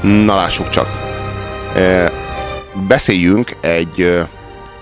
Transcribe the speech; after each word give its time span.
Na 0.00 0.36
lássuk 0.36 0.68
csak. 0.68 0.88
Beszéljünk 2.88 3.56
egy, 3.60 4.24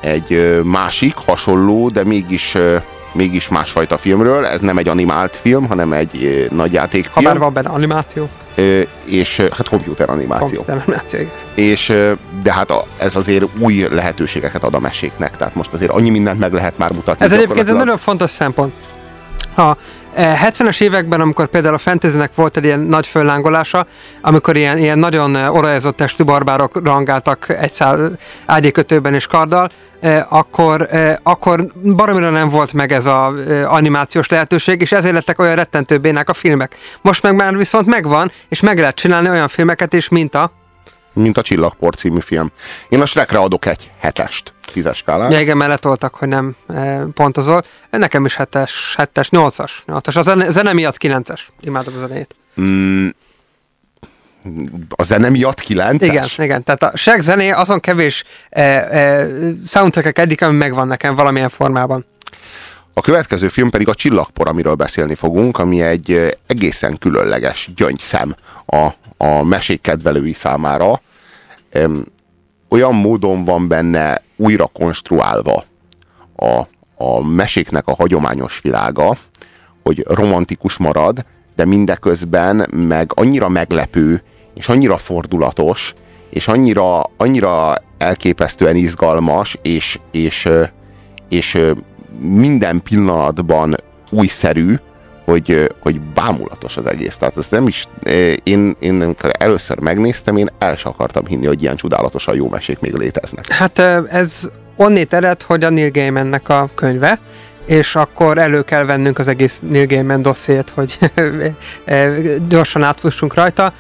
egy 0.01 0.61
másik, 0.65 1.15
hasonló, 1.15 1.89
de 1.89 2.05
mégis 2.05 2.57
mégis 3.13 3.49
másfajta 3.49 3.97
filmről. 3.97 4.47
Ez 4.47 4.61
nem 4.61 4.79
egy 4.79 4.89
animált 4.89 5.37
film, 5.37 5.67
hanem 5.67 5.93
egy 5.93 6.49
nagy 6.53 6.73
játékfilm. 6.73 7.15
Ha 7.15 7.21
már 7.21 7.39
van 7.39 7.53
benne 7.53 7.69
animáció. 7.69 8.29
És 9.05 9.37
hát 9.41 9.69
komputer 9.69 10.11
animáció. 10.11 10.47
Komputer 10.47 10.83
animáció, 10.87 11.29
És, 11.55 11.93
de 12.43 12.53
hát 12.53 12.73
ez 12.99 13.17
azért 13.17 13.45
új 13.59 13.87
lehetőségeket 13.91 14.65
ad 14.65 14.75
a 14.75 14.79
meséknek. 14.79 15.37
Tehát 15.37 15.55
most 15.55 15.73
azért 15.73 15.91
annyi 15.91 16.11
mindent 16.11 16.39
meg 16.39 16.53
lehet 16.53 16.79
már 16.79 16.93
mutatni. 16.93 17.25
Ez 17.25 17.33
egyébként 17.33 17.69
egy 17.69 17.75
nagyon 17.75 17.97
fontos 17.97 18.31
szempont. 18.31 18.73
Ha 19.59 19.77
70-es 20.17 20.81
években, 20.81 21.21
amikor 21.21 21.47
például 21.47 21.75
a 21.75 21.79
fantasynek 21.79 22.35
volt 22.35 22.57
egy 22.57 22.65
ilyen 22.65 22.81
nagy 22.81 23.07
föllángolása, 23.07 23.87
amikor 24.21 24.57
ilyen, 24.57 24.79
ilyen 24.79 24.99
nagyon 24.99 25.35
olajozott 25.35 25.97
testű 25.97 26.25
barbárok 26.25 26.81
rangáltak 26.85 27.49
egy 27.49 27.73
szál 27.73 28.19
ágyékötőben 28.47 29.15
és 29.15 29.27
karddal, 29.27 29.71
akkor, 30.29 30.89
akkor 31.23 31.67
baromira 31.97 32.31
nem 32.31 32.49
volt 32.49 32.73
meg 32.73 32.93
ez 32.93 33.07
az 33.07 33.33
animációs 33.65 34.29
lehetőség, 34.29 34.81
és 34.81 34.93
ezért 34.93 35.15
lettek 35.15 35.39
olyan 35.39 35.57
rettentőbbének 35.57 36.29
a 36.29 36.35
filmek. 36.35 36.77
Most 37.03 37.23
meg 37.23 37.35
már 37.35 37.57
viszont 37.57 37.87
megvan, 37.87 38.33
és 38.49 38.61
meg 38.61 38.79
lehet 38.79 38.95
csinálni 38.95 39.29
olyan 39.29 39.49
filmeket 39.49 39.93
is, 39.93 40.09
mint 40.09 40.35
a 40.35 40.58
mint 41.13 41.39
a 41.39 41.43
Csillagpor 41.43 41.95
című 41.95 42.21
film. 42.21 42.51
Én 42.89 43.01
a 43.01 43.07
Shrekre 43.07 43.39
adok 43.39 43.67
egy 43.67 43.91
hetest, 43.99 44.53
tízes 44.73 44.97
skálán. 44.97 45.31
Ja, 45.31 45.41
igen, 45.41 45.57
mellett 45.57 45.83
voltak, 45.83 46.15
hogy 46.15 46.29
nem 46.29 46.57
e, 46.69 47.05
pontozol. 47.15 47.65
Nekem 47.91 48.25
is 48.25 48.35
hetes, 48.35 48.95
hetes, 48.97 49.31
nyolcas. 49.31 49.83
nyolcas. 49.87 50.17
A 50.17 50.23
zene, 50.23 50.51
zene 50.51 50.73
miatt 50.73 50.97
kilences. 50.97 51.51
Imádom 51.61 51.95
a 51.97 52.07
zenét. 52.07 52.37
Mm, 52.61 53.09
a 54.89 55.03
zene 55.03 55.29
miatt 55.29 55.61
kilences? 55.61 56.09
Igen, 56.09 56.27
igen. 56.39 56.63
Tehát 56.63 56.83
a 56.83 56.97
Shrek 56.97 57.21
zené 57.21 57.51
azon 57.51 57.81
kevés 57.81 58.25
e, 58.51 58.63
e, 58.63 59.27
soundtrackek 59.67 60.19
eddig, 60.19 60.43
ami 60.43 60.57
megvan 60.57 60.87
nekem 60.87 61.15
valamilyen 61.15 61.49
formában. 61.49 62.07
A 62.99 63.01
következő 63.01 63.49
film 63.49 63.71
pedig 63.71 63.89
a 63.89 63.95
Csillagpor, 63.95 64.49
amiről 64.49 64.75
beszélni 64.75 65.15
fogunk, 65.15 65.59
ami 65.59 65.83
egy 65.83 66.37
egészen 66.47 66.99
különleges 66.99 67.71
gyöngyszem 67.77 68.35
a, 68.67 68.89
a 69.17 69.43
mesék 69.43 69.81
kedvelői 69.81 70.33
számára. 70.33 71.01
Olyan 72.69 72.95
módon 72.95 73.45
van 73.45 73.69
benne 73.69 74.23
újra 74.37 74.67
konstruálva 74.67 75.65
a, 76.37 76.61
a 77.05 77.27
meséknek 77.27 77.87
a 77.87 77.95
hagyományos 77.95 78.61
világa, 78.61 79.17
hogy 79.83 80.05
romantikus 80.09 80.77
marad, 80.77 81.25
de 81.57 81.65
mindeközben 81.65 82.67
meg 82.71 83.11
annyira 83.15 83.49
meglepő, 83.49 84.23
és 84.55 84.69
annyira 84.69 84.97
fordulatos, 84.97 85.95
és 86.31 86.49
annyira, 86.49 87.03
annyira 87.17 87.75
elképesztően 87.99 88.77
izgalmas, 88.77 89.59
és, 89.63 89.99
és, 90.11 90.49
és 91.29 91.59
minden 92.21 92.83
pillanatban 92.83 93.77
újszerű, 94.11 94.75
hogy, 95.29 95.73
hogy 95.81 96.01
bámulatos 96.01 96.77
az 96.77 96.87
egész. 96.87 97.17
Tehát 97.17 97.37
ez 97.37 97.49
nem 97.49 97.67
is, 97.67 97.85
én, 98.43 98.77
én 98.79 99.03
amikor 99.03 99.31
először 99.39 99.79
megnéztem, 99.79 100.37
én 100.37 100.49
el 100.59 100.77
sem 100.77 100.93
akartam 100.93 101.27
hinni, 101.27 101.47
hogy 101.47 101.63
ilyen 101.63 101.77
csodálatosan 101.77 102.35
jó 102.35 102.49
mesék 102.49 102.81
még 102.81 102.95
léteznek. 102.95 103.47
Hát 103.53 103.79
ez 104.09 104.51
onnét 104.77 105.13
ered, 105.13 105.43
hogy 105.43 105.65
a 105.65 105.71
Neil 105.71 105.91
Gaimannek 105.91 106.49
a 106.49 106.71
könyve, 106.75 107.19
és 107.67 107.95
akkor 107.95 108.39
elő 108.39 108.63
kell 108.63 108.85
vennünk 108.85 109.19
az 109.19 109.29
egész 109.29 109.61
Neil 109.71 109.87
Gaiman 109.87 110.23
dossziét, 110.23 110.71
hogy 110.71 110.99
gyorsan 112.49 112.83
átfussunk 112.83 113.35
rajta. 113.35 113.73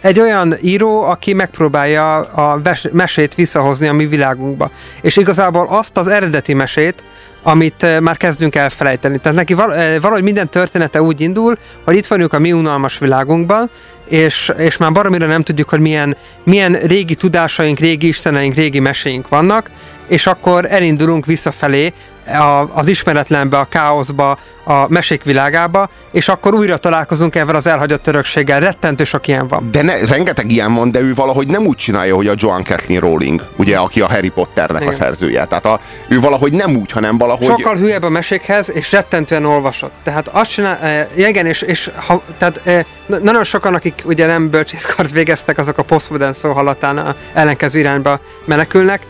Egy 0.00 0.20
olyan 0.20 0.54
író, 0.62 1.02
aki 1.02 1.32
megpróbálja 1.32 2.16
a 2.20 2.60
mesét 2.92 3.34
visszahozni 3.34 3.88
a 3.88 3.92
mi 3.92 4.06
világunkba. 4.06 4.70
És 5.00 5.16
igazából 5.16 5.66
azt 5.68 5.96
az 5.96 6.06
eredeti 6.06 6.54
mesét, 6.54 7.04
amit 7.42 8.00
már 8.00 8.16
kezdünk 8.16 8.54
elfelejteni. 8.54 9.18
Tehát 9.18 9.38
neki 9.38 9.54
valahogy 10.00 10.22
minden 10.22 10.48
története 10.48 11.02
úgy 11.02 11.20
indul, 11.20 11.56
hogy 11.84 11.96
itt 11.96 12.06
vagyunk 12.06 12.32
a 12.32 12.38
mi 12.38 12.52
unalmas 12.52 12.98
világunkban, 12.98 13.70
és, 14.08 14.52
és 14.56 14.76
már 14.76 14.92
baromira 14.92 15.26
nem 15.26 15.42
tudjuk, 15.42 15.68
hogy 15.68 15.80
milyen, 15.80 16.16
milyen 16.44 16.72
régi 16.72 17.14
tudásaink, 17.14 17.78
régi 17.78 18.06
isteneink, 18.06 18.54
régi 18.54 18.80
meséink 18.80 19.28
vannak, 19.28 19.70
és 20.06 20.26
akkor 20.26 20.66
elindulunk 20.70 21.26
visszafelé 21.26 21.92
a, 22.36 22.68
az 22.72 22.88
ismeretlenbe, 22.88 23.58
a 23.58 23.64
káoszba, 23.64 24.38
a 24.64 24.88
mesék 24.88 25.22
világába, 25.22 25.88
és 26.12 26.28
akkor 26.28 26.54
újra 26.54 26.76
találkozunk 26.76 27.34
ezzel 27.34 27.54
az 27.54 27.66
elhagyott 27.66 28.06
örökséggel. 28.06 28.60
Rettentő 28.60 29.04
sok 29.04 29.26
ilyen 29.26 29.48
van. 29.48 29.68
De 29.70 29.82
ne, 29.82 30.06
rengeteg 30.06 30.50
ilyen 30.50 30.74
van, 30.74 30.90
de 30.90 31.00
ő 31.00 31.14
valahogy 31.14 31.46
nem 31.46 31.66
úgy 31.66 31.76
csinálja, 31.76 32.14
hogy 32.14 32.26
a 32.26 32.32
Joan 32.36 32.62
Kathleen 32.64 33.00
Rowling, 33.00 33.46
ugye, 33.56 33.76
aki 33.76 34.00
a 34.00 34.06
Harry 34.06 34.28
Potternek 34.28 34.82
Igen. 34.82 34.94
a 34.94 34.96
szerzője. 34.96 35.44
Tehát 35.44 35.66
a, 35.66 35.80
ő 36.08 36.20
valahogy 36.20 36.52
nem 36.52 36.76
úgy, 36.76 36.90
hanem 36.92 37.18
valahogy... 37.18 37.46
Sokkal 37.46 37.76
hülyebb 37.76 38.02
a 38.02 38.08
mesékhez, 38.08 38.72
és 38.72 38.92
rettentően 38.92 39.44
olvasott. 39.44 39.92
Tehát 40.04 40.28
azt 40.28 40.50
csinál, 40.50 40.78
e, 40.78 41.08
igen, 41.16 41.46
és, 41.46 41.62
és 41.62 41.90
ha, 42.06 42.22
tehát 42.38 42.60
e, 42.64 42.84
nagyon 43.06 43.44
sokan, 43.44 43.74
akik 43.74 44.02
ugye 44.04 44.26
nem 44.26 44.50
bölcsészkart 44.50 45.10
végeztek, 45.10 45.58
azok 45.58 45.78
a 45.78 45.82
postmodern 45.82 46.32
szó 46.32 46.52
hallatán 46.52 46.98
a 46.98 47.14
ellenkező 47.32 47.78
irányba 47.78 48.20
menekülnek, 48.44 49.02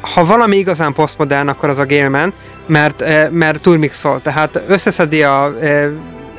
ha 0.00 0.24
valami 0.24 0.56
igazán 0.56 0.92
posztmodern, 0.92 1.48
akkor 1.48 1.68
az 1.68 1.78
a 1.78 1.86
Gale 1.86 2.30
mert, 2.66 3.04
mert 3.30 3.60
turmixol, 3.62 4.20
tehát 4.22 4.62
összeszedi 4.68 5.22
a 5.22 5.54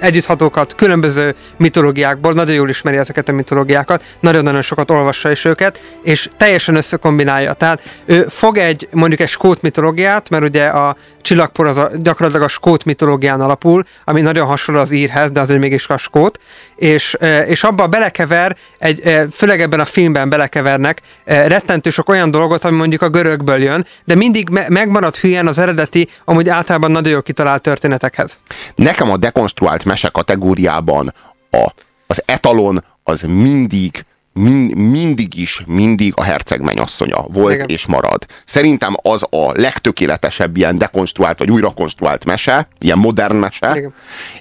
együtthatókat 0.01 0.75
különböző 0.75 1.35
mitológiákból, 1.57 2.33
nagyon 2.33 2.55
jól 2.55 2.69
ismeri 2.69 2.97
ezeket 2.97 3.29
a 3.29 3.31
mitológiákat, 3.31 4.03
nagyon-nagyon 4.19 4.61
sokat 4.61 4.91
olvassa 4.91 5.31
is 5.31 5.45
őket, 5.45 5.81
és 6.03 6.29
teljesen 6.37 6.75
összekombinálja. 6.75 7.53
Tehát 7.53 7.81
ő 8.05 8.25
fog 8.29 8.57
egy, 8.57 8.87
mondjuk 8.91 9.19
egy 9.19 9.29
skót 9.29 9.61
mitológiát, 9.61 10.29
mert 10.29 10.43
ugye 10.43 10.65
a 10.65 10.95
csillagpor 11.21 11.67
az 11.67 11.77
a, 11.77 11.89
gyakorlatilag 11.95 12.45
a 12.45 12.49
skót 12.49 12.85
mitológián 12.85 13.41
alapul, 13.41 13.83
ami 14.05 14.21
nagyon 14.21 14.45
hasonló 14.45 14.81
az 14.81 14.91
írhez, 14.91 15.31
de 15.31 15.39
azért 15.39 15.59
mégis 15.59 15.87
a 15.87 15.97
skót, 15.97 16.39
és, 16.75 17.17
és 17.47 17.63
abba 17.63 17.87
belekever, 17.87 18.55
egy, 18.79 19.01
főleg 19.31 19.61
ebben 19.61 19.79
a 19.79 19.85
filmben 19.85 20.29
belekevernek 20.29 21.01
rettentő 21.25 21.89
sok 21.89 22.09
olyan 22.09 22.31
dolgot, 22.31 22.65
ami 22.65 22.77
mondjuk 22.77 23.01
a 23.01 23.09
görögből 23.09 23.61
jön, 23.61 23.85
de 24.05 24.15
mindig 24.15 24.49
me- 24.49 24.69
megmarad 24.69 25.15
hülyen 25.15 25.47
az 25.47 25.57
eredeti, 25.57 26.07
amúgy 26.25 26.49
általában 26.49 26.91
nagyon 26.91 27.11
jól 27.11 27.21
kitalált 27.21 27.61
történetekhez. 27.61 28.39
Nekem 28.75 29.11
a 29.11 29.17
dekonstruált 29.17 29.85
mese 29.91 30.09
kategóriában 30.09 31.13
a, 31.51 31.73
az 32.07 32.23
etalon 32.25 32.83
az 33.03 33.21
mindig 33.21 34.05
mind, 34.33 34.75
mindig 34.75 35.35
is, 35.35 35.63
mindig 35.67 36.13
a 36.15 36.23
herceg 36.23 36.61
mennyasszonya 36.61 37.21
volt 37.27 37.53
Igen. 37.53 37.67
és 37.67 37.85
marad. 37.85 38.25
Szerintem 38.45 38.95
az 39.01 39.23
a 39.29 39.51
legtökéletesebb 39.53 40.57
ilyen 40.57 40.77
dekonstruált 40.77 41.39
vagy 41.39 41.51
újrakonstruált 41.51 42.25
mese, 42.25 42.67
ilyen 42.79 42.97
modern 42.97 43.35
mese, 43.35 43.73
Igen. 43.75 43.93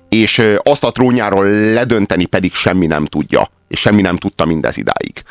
és 0.09 0.43
azt 0.63 0.85
a 0.85 0.93
trónjáról 0.93 1.47
ledönteni 1.51 2.25
pedig 2.25 2.55
semmi 2.55 2.87
nem 2.87 3.05
tudja, 3.05 3.49
és 3.69 3.81
semmi 3.81 4.03
nem 4.03 4.17
tudta 4.17 4.45
mindez 4.45 4.77
idáig. 4.77 5.23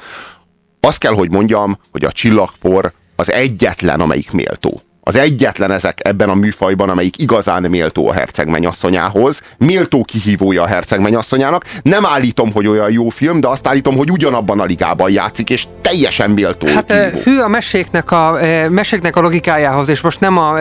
Azt 0.79 0.99
kell, 0.99 1.13
hogy 1.13 1.31
mondjam, 1.31 1.77
hogy 1.91 2.05
a 2.05 2.11
csillagpor 2.11 2.93
az 3.15 3.31
egyetlen, 3.31 3.99
amelyik 3.99 4.31
méltó 4.31 4.81
az 5.09 5.15
egyetlen 5.15 5.71
ezek 5.71 5.99
ebben 6.03 6.29
a 6.29 6.33
műfajban, 6.33 6.89
amelyik 6.89 7.21
igazán 7.21 7.63
méltó 7.69 8.09
a 8.09 8.13
herceg 8.13 8.47
mennyasszonyához, 8.47 9.41
méltó 9.57 10.03
kihívója 10.03 10.63
a 10.63 10.67
herceg 10.67 10.99
mennyasszonyának. 11.01 11.65
Nem 11.83 12.05
állítom, 12.05 12.51
hogy 12.51 12.67
olyan 12.67 12.91
jó 12.91 13.09
film, 13.09 13.39
de 13.39 13.47
azt 13.47 13.67
állítom, 13.67 13.95
hogy 13.95 14.11
ugyanabban 14.11 14.59
a 14.59 14.63
ligában 14.63 15.11
játszik, 15.11 15.49
és 15.49 15.67
teljesen 15.81 16.29
méltó 16.29 16.67
Hát 16.67 16.85
kihívó. 16.85 17.19
hű 17.23 17.39
a 17.39 17.47
meséknek 17.47 18.11
a, 18.11 18.37
meséknek 18.69 19.15
a 19.15 19.21
logikájához, 19.21 19.89
és 19.89 20.01
most 20.01 20.19
nem 20.19 20.37
a, 20.37 20.59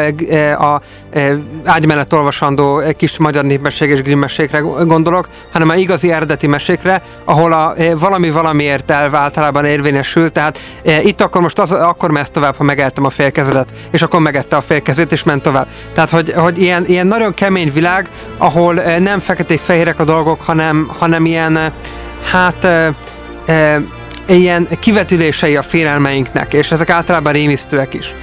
a, 0.58 0.74
a 0.74 0.82
ágy 1.64 1.86
mellett 1.86 2.14
olvasandó 2.14 2.82
kis 2.96 3.18
magyar 3.18 3.44
népmesség 3.44 3.90
és 3.90 4.02
grimmességre 4.02 4.58
gondolok, 4.84 5.28
hanem 5.52 5.68
a 5.68 5.74
igazi 5.74 6.12
eredeti 6.12 6.46
mesékre, 6.46 7.02
ahol 7.24 7.52
a 7.52 7.74
valami 7.98 8.30
valamiért 8.30 8.90
elv 8.90 9.14
általában 9.14 9.64
érvényesül, 9.64 10.30
tehát 10.30 10.58
itt 11.02 11.20
akkor 11.20 11.40
most 11.40 11.58
az, 11.58 11.72
akkor 11.72 12.10
mesz 12.10 12.30
tovább, 12.30 12.56
ha 12.56 12.64
megeltem 12.64 13.04
a 13.04 13.10
félkezedet, 13.10 13.72
és 13.90 14.02
akkor 14.02 14.20
meg 14.20 14.36
megette 14.38 14.56
a 14.56 14.60
félkezét, 14.60 15.12
és 15.12 15.22
ment 15.22 15.42
tovább. 15.42 15.66
Tehát, 15.92 16.10
hogy, 16.10 16.32
hogy 16.32 16.62
ilyen, 16.62 16.86
ilyen 16.86 17.06
nagyon 17.06 17.34
kemény 17.34 17.72
világ, 17.72 18.08
ahol 18.36 18.82
eh, 18.82 18.98
nem 18.98 19.18
feketék-fehérek 19.18 20.00
a 20.00 20.04
dolgok, 20.04 20.42
hanem, 20.42 20.90
hanem 20.98 21.26
ilyen, 21.26 21.56
eh, 21.56 21.72
hát, 22.30 22.64
e, 22.64 22.92
e, 23.46 23.80
ilyen 24.26 24.68
kivetülései 24.80 25.56
a 25.56 25.62
félelmeinknek, 25.62 26.52
és 26.52 26.70
ezek 26.70 26.90
általában 26.90 27.32
rémisztőek 27.32 27.94
is. 27.94 28.14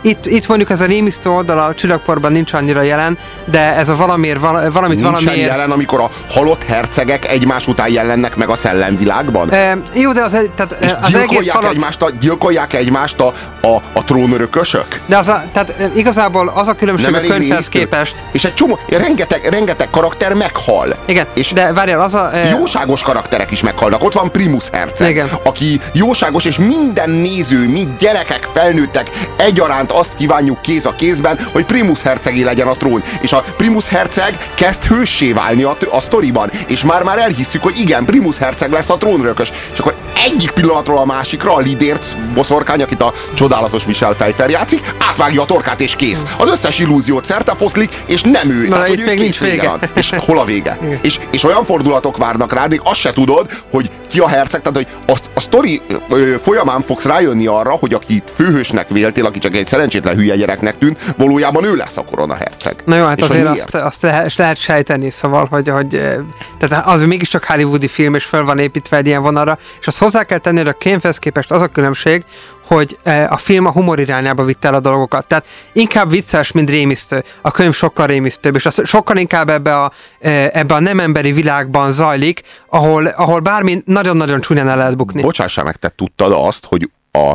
Itt, 0.00 0.26
itt 0.26 0.46
mondjuk 0.46 0.70
ez 0.70 0.80
a 0.80 0.86
rémisztő 0.86 1.30
oldal 1.30 1.58
a 1.58 1.74
csillagporban 1.74 2.32
nincs 2.32 2.52
annyira 2.52 2.82
jelen, 2.82 3.18
de 3.44 3.74
ez 3.74 3.88
a 3.88 3.96
valamiért, 3.96 4.40
val, 4.40 4.70
valamit 4.70 5.00
Nincsen 5.00 5.12
valamiért... 5.12 5.50
jelen, 5.50 5.70
amikor 5.70 6.00
a 6.00 6.10
halott 6.30 6.64
hercegek 6.64 7.28
egymás 7.28 7.66
után 7.66 7.88
jelennek 7.88 8.36
meg 8.36 8.48
a 8.48 8.54
szellemvilágban? 8.54 9.48
Uh, 9.48 10.00
jó, 10.00 10.12
de 10.12 10.22
az, 10.22 10.38
tehát, 10.54 10.76
És 10.80 10.90
az 11.02 11.14
egész 11.14 11.48
halott... 11.48 11.70
egymást 11.70 12.02
a, 12.02 12.10
gyilkolják 12.20 12.74
egymást 12.74 13.20
a, 13.20 13.32
a, 13.60 13.82
a 13.92 14.04
trónörökösök? 14.04 15.00
De 15.06 15.16
az 15.16 15.28
a, 15.28 15.42
tehát 15.52 15.90
igazából 15.94 16.52
az 16.54 16.68
a 16.68 16.74
különbség 16.74 17.14
a 17.14 17.20
könyvhez 17.20 17.68
képest. 17.68 18.24
És 18.32 18.44
egy 18.44 18.54
csomó, 18.54 18.78
rengeteg, 18.88 19.44
rengeteg 19.50 19.90
karakter 19.90 20.34
meghal. 20.34 20.96
Igen, 21.04 21.26
és 21.34 21.52
de 21.52 21.72
várjál, 21.72 22.00
az 22.00 22.14
a... 22.14 22.30
Uh, 22.32 22.50
jóságos 22.50 23.02
karakterek 23.02 23.50
is 23.50 23.60
meghalnak. 23.60 24.04
Ott 24.04 24.12
van 24.12 24.30
Primus 24.30 24.64
herceg, 24.72 25.10
Igen. 25.10 25.28
aki 25.44 25.80
jóságos, 25.92 26.44
és 26.44 26.58
minden 26.58 27.10
néző, 27.10 27.68
mind 27.68 27.88
gyerekek, 27.98 28.48
felnőttek 28.52 29.10
egyaránt 29.46 29.92
azt 29.92 30.14
kívánjuk 30.16 30.62
kéz 30.62 30.86
a 30.86 30.94
kézben, 30.94 31.48
hogy 31.52 31.64
Primus 31.64 32.02
hercegé 32.02 32.42
legyen 32.42 32.66
a 32.66 32.74
trón. 32.74 33.02
És 33.20 33.32
a 33.32 33.44
Primus 33.56 33.88
herceg 33.88 34.50
kezd 34.54 34.84
hőssé 34.84 35.32
válni 35.32 35.62
a, 35.62 35.76
a 35.90 36.00
sztoriban, 36.00 36.50
és 36.66 36.82
már-már 36.82 37.18
elhisszük, 37.18 37.62
hogy 37.62 37.78
igen, 37.78 38.04
Primus 38.04 38.38
herceg 38.38 38.70
lesz 38.70 38.90
a 38.90 38.96
trónörökös. 38.96 39.52
És 39.72 39.78
akkor 39.78 39.94
egyik 40.24 40.50
pillanatról 40.50 40.98
a 40.98 41.04
másikra 41.04 41.54
a 41.54 41.58
lidérc 41.60 42.14
boszorkány, 42.34 42.82
akit 42.82 43.02
a 43.02 43.12
csodálatos 43.34 43.84
Michel 43.84 44.12
Pfeiffer 44.12 44.50
játszik, 44.50 44.94
átvágja 45.08 45.42
a 45.42 45.44
torkát 45.44 45.80
és 45.80 45.96
kész. 45.96 46.24
Az 46.38 46.50
összes 46.50 46.78
illúziót 46.78 47.24
szertefoszlik, 47.24 47.94
és 48.06 48.22
nem 48.22 48.50
ő. 48.50 48.68
Na, 48.68 48.86
itt 48.86 49.00
ő 49.00 49.04
még 49.04 49.18
nincs 49.18 49.40
vége. 49.40 49.68
van. 49.68 49.80
És 49.94 50.10
hol 50.16 50.38
a 50.38 50.44
vége? 50.44 50.78
És, 51.02 51.20
és 51.30 51.44
olyan 51.44 51.64
fordulatok 51.64 52.16
várnak 52.16 52.52
rád, 52.52 52.70
még 52.70 52.80
azt 52.84 53.00
se 53.00 53.12
tudod, 53.12 53.50
hogy 53.70 53.90
ki 54.08 54.20
a 54.20 54.28
herceg, 54.28 54.62
tehát 54.62 54.76
hogy 54.76 55.14
a, 55.16 55.18
a 55.34 55.40
sztori 55.40 55.82
ö, 56.08 56.34
folyamán 56.42 56.82
fogsz 56.82 57.04
rájönni 57.04 57.46
arra, 57.46 57.70
hogy 57.70 57.94
akit 57.94 58.32
főhősnek 58.36 58.88
véltél, 58.88 59.26
aki 59.36 59.48
csak 59.48 59.60
egy 59.60 59.66
szerencsétlen 59.66 60.16
hülye 60.16 60.36
gyereknek 60.36 60.78
tűnt, 60.78 61.14
valójában 61.16 61.64
ő 61.64 61.76
lesz 61.76 61.96
a 61.96 62.04
korona 62.04 62.34
herceg. 62.34 62.82
Na 62.84 62.96
jó, 62.96 63.04
hát 63.04 63.18
És 63.18 63.22
azért 63.22 63.46
azt, 63.46 63.74
azt 63.74 64.02
lehet, 64.02 64.36
lehet 64.36 64.56
sejteni, 64.56 65.10
szóval, 65.10 65.46
hogy, 65.50 65.68
hogy 65.68 65.94
eh, 65.94 66.16
tehát 66.58 66.86
az 66.86 67.02
mégiscsak 67.02 67.44
hollywoodi 67.44 67.88
film, 67.88 68.14
és 68.14 68.24
föl 68.24 68.44
van 68.44 68.58
építve 68.58 68.96
egy 68.96 69.06
ilyen 69.06 69.22
vonalra, 69.22 69.58
és 69.80 69.86
azt 69.86 69.98
hozzá 69.98 70.24
kell 70.24 70.38
tenni, 70.38 70.56
hogy 70.56 70.68
a 70.68 70.72
könyvhez 70.72 71.18
képest 71.18 71.50
az 71.50 71.60
a 71.60 71.66
különbség, 71.66 72.24
hogy 72.66 72.98
eh, 73.02 73.32
a 73.32 73.36
film 73.36 73.66
a 73.66 73.70
humor 73.70 74.00
irányába 74.00 74.44
vitte 74.44 74.68
el 74.68 74.74
a 74.74 74.80
dolgokat. 74.80 75.26
Tehát 75.26 75.46
inkább 75.72 76.10
vicces, 76.10 76.52
mint 76.52 76.70
rémisztő. 76.70 77.24
A 77.42 77.50
könyv 77.50 77.72
sokkal 77.72 78.06
rémisztőbb, 78.06 78.54
és 78.54 78.66
az 78.66 78.82
sokkal 78.84 79.16
inkább 79.16 79.50
ebbe 79.50 79.80
a, 79.80 79.92
eh, 80.20 80.46
ebbe 80.52 80.74
a 80.74 80.80
nem 80.80 81.00
emberi 81.00 81.32
világban 81.32 81.92
zajlik, 81.92 82.42
ahol, 82.68 83.06
ahol 83.06 83.40
bármi 83.40 83.82
nagyon-nagyon 83.84 84.40
csúnyán 84.40 84.68
el 84.68 84.76
lehet 84.76 84.96
bukni. 84.96 85.22
Bocsássál 85.22 85.64
meg, 85.64 85.76
te 85.76 85.88
tudtad 85.88 86.32
azt, 86.32 86.64
hogy 86.64 86.90
a, 87.10 87.32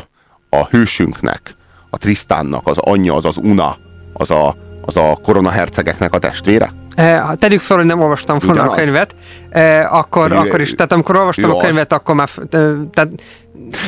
a 0.50 0.66
hősünknek, 0.70 1.56
a 1.94 1.98
Trisztánnak 1.98 2.68
az 2.68 2.78
anyja, 2.78 3.16
az 3.16 3.26
az 3.26 3.38
Una, 3.38 3.78
az 4.14 4.32
a, 4.32 4.56
az 4.82 4.98
a 4.98 5.20
korona 5.24 5.50
hercegeknek 5.50 6.14
a 6.14 6.18
testvére? 6.20 6.72
Eh, 6.96 7.22
ha 7.22 7.36
tegyük 7.36 7.60
fel, 7.60 7.78
hogy 7.78 7.86
nem 7.86 8.02
olvastam 8.02 8.38
volna 8.40 8.62
a 8.62 8.64
Ugyanaz. 8.66 8.84
könyvet, 8.84 9.16
eh, 9.50 9.94
akkor, 9.94 10.32
Ő- 10.32 10.36
akkor 10.36 10.62
is, 10.62 10.72
tehát 10.72 10.92
amikor 10.92 11.16
olvastam 11.16 11.52
a 11.52 11.56
az. 11.58 11.64
könyvet, 11.64 11.94
akkor 11.94 12.16
már, 12.16 12.30
eh, 12.38 12.72
tehát 12.94 13.10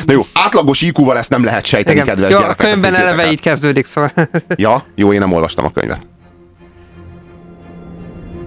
Na 0.06 0.12
jó, 0.12 0.26
átlagos 0.34 0.80
IQ-val 0.80 1.18
ezt 1.18 1.30
nem 1.30 1.44
lehet 1.44 1.64
sejteni, 1.64 1.94
igen, 1.94 2.06
kedves 2.06 2.30
jó, 2.30 2.36
a 2.36 2.40
gyerekek. 2.40 2.60
ezt 2.66 2.72
könyvben 2.72 3.00
eleve 3.00 3.22
el. 3.22 3.30
így 3.30 3.40
kezdődik, 3.40 3.86
szóval. 3.86 4.10
Ja, 4.56 4.84
jó, 4.94 5.12
én 5.12 5.18
nem 5.18 5.32
olvastam 5.32 5.64
a 5.64 5.70
könyvet. 5.70 6.06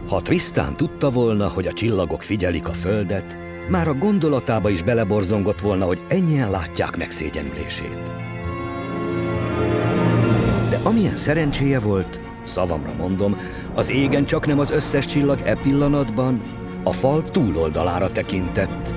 Ha 0.10 0.22
Trisztán 0.22 0.76
tudta 0.78 1.10
volna, 1.10 1.48
hogy 1.48 1.68
a 1.68 1.74
csillagok 1.74 2.24
figyelik 2.24 2.68
a 2.68 2.74
földet, 2.74 3.38
már 3.70 3.88
a 3.88 3.94
gondolatába 3.94 4.70
is 4.70 4.82
beleborzongott 4.82 5.62
volna, 5.62 5.86
hogy 5.86 6.02
ennyien 6.08 6.50
látják 6.50 6.98
megszégyenülését. 6.98 8.00
Amilyen 10.88 11.16
szerencséje 11.16 11.80
volt, 11.80 12.20
szavamra 12.44 12.94
mondom, 12.94 13.38
az 13.76 13.90
égen 13.90 14.26
csak 14.26 14.46
nem 14.46 14.60
az 14.60 14.72
összes 14.72 15.06
csillag 15.06 15.40
e 15.46 15.56
pillanatban, 15.56 16.42
a 16.84 16.92
fal 16.92 17.24
túloldalára 17.24 18.12
tekintett. 18.12 18.94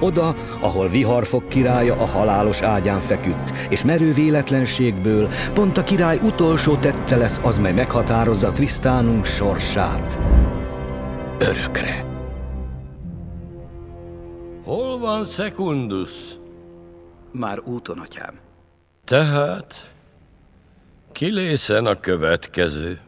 Oda, 0.00 0.34
ahol 0.60 0.88
viharfok 0.88 1.48
királya 1.48 1.94
a 1.94 2.04
halálos 2.04 2.60
ágyán 2.60 2.98
feküdt, 2.98 3.50
és 3.70 3.84
merő 3.84 4.12
véletlenségből 4.12 5.28
pont 5.54 5.78
a 5.78 5.84
király 5.84 6.18
utolsó 6.22 6.76
tette 6.76 7.16
lesz 7.16 7.40
az, 7.42 7.58
mely 7.58 7.72
meghatározza 7.72 8.52
Trisztánunk 8.52 9.24
sorsát. 9.24 10.18
Örökre. 11.38 12.04
Hol 14.64 14.98
van 14.98 15.24
Secundus? 15.24 16.12
Már 17.32 17.60
úton, 17.64 17.98
atyám. 17.98 18.34
Tehát 19.04 19.91
kilészen 21.12 21.86
a 21.86 22.00
következő. 22.00 23.00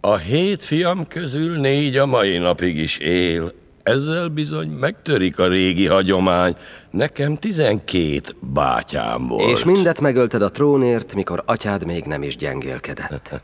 A 0.00 0.16
hét 0.16 0.62
fiam 0.62 1.06
közül 1.06 1.58
négy 1.58 1.96
a 1.96 2.06
mai 2.06 2.38
napig 2.38 2.76
is 2.76 2.98
él. 2.98 3.52
Ezzel 3.82 4.28
bizony 4.28 4.68
megtörik 4.68 5.38
a 5.38 5.48
régi 5.48 5.86
hagyomány. 5.86 6.56
Nekem 6.90 7.34
tizenkét 7.34 8.36
bátyám 8.40 9.26
volt. 9.26 9.50
És 9.50 9.64
mindet 9.64 10.00
megölted 10.00 10.42
a 10.42 10.50
trónért, 10.50 11.14
mikor 11.14 11.42
atyád 11.46 11.84
még 11.84 12.04
nem 12.04 12.22
is 12.22 12.36
gyengélkedett. 12.36 13.40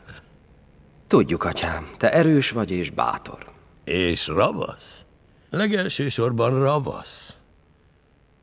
Tudjuk, 1.07 1.43
atyám, 1.43 1.87
te 1.97 2.11
erős 2.11 2.51
vagy 2.51 2.71
és 2.71 2.89
bátor. 2.89 3.37
És 3.83 4.27
ravasz. 4.27 5.05
Legelső 5.49 6.09
sorban 6.09 6.59
ravasz. 6.59 7.35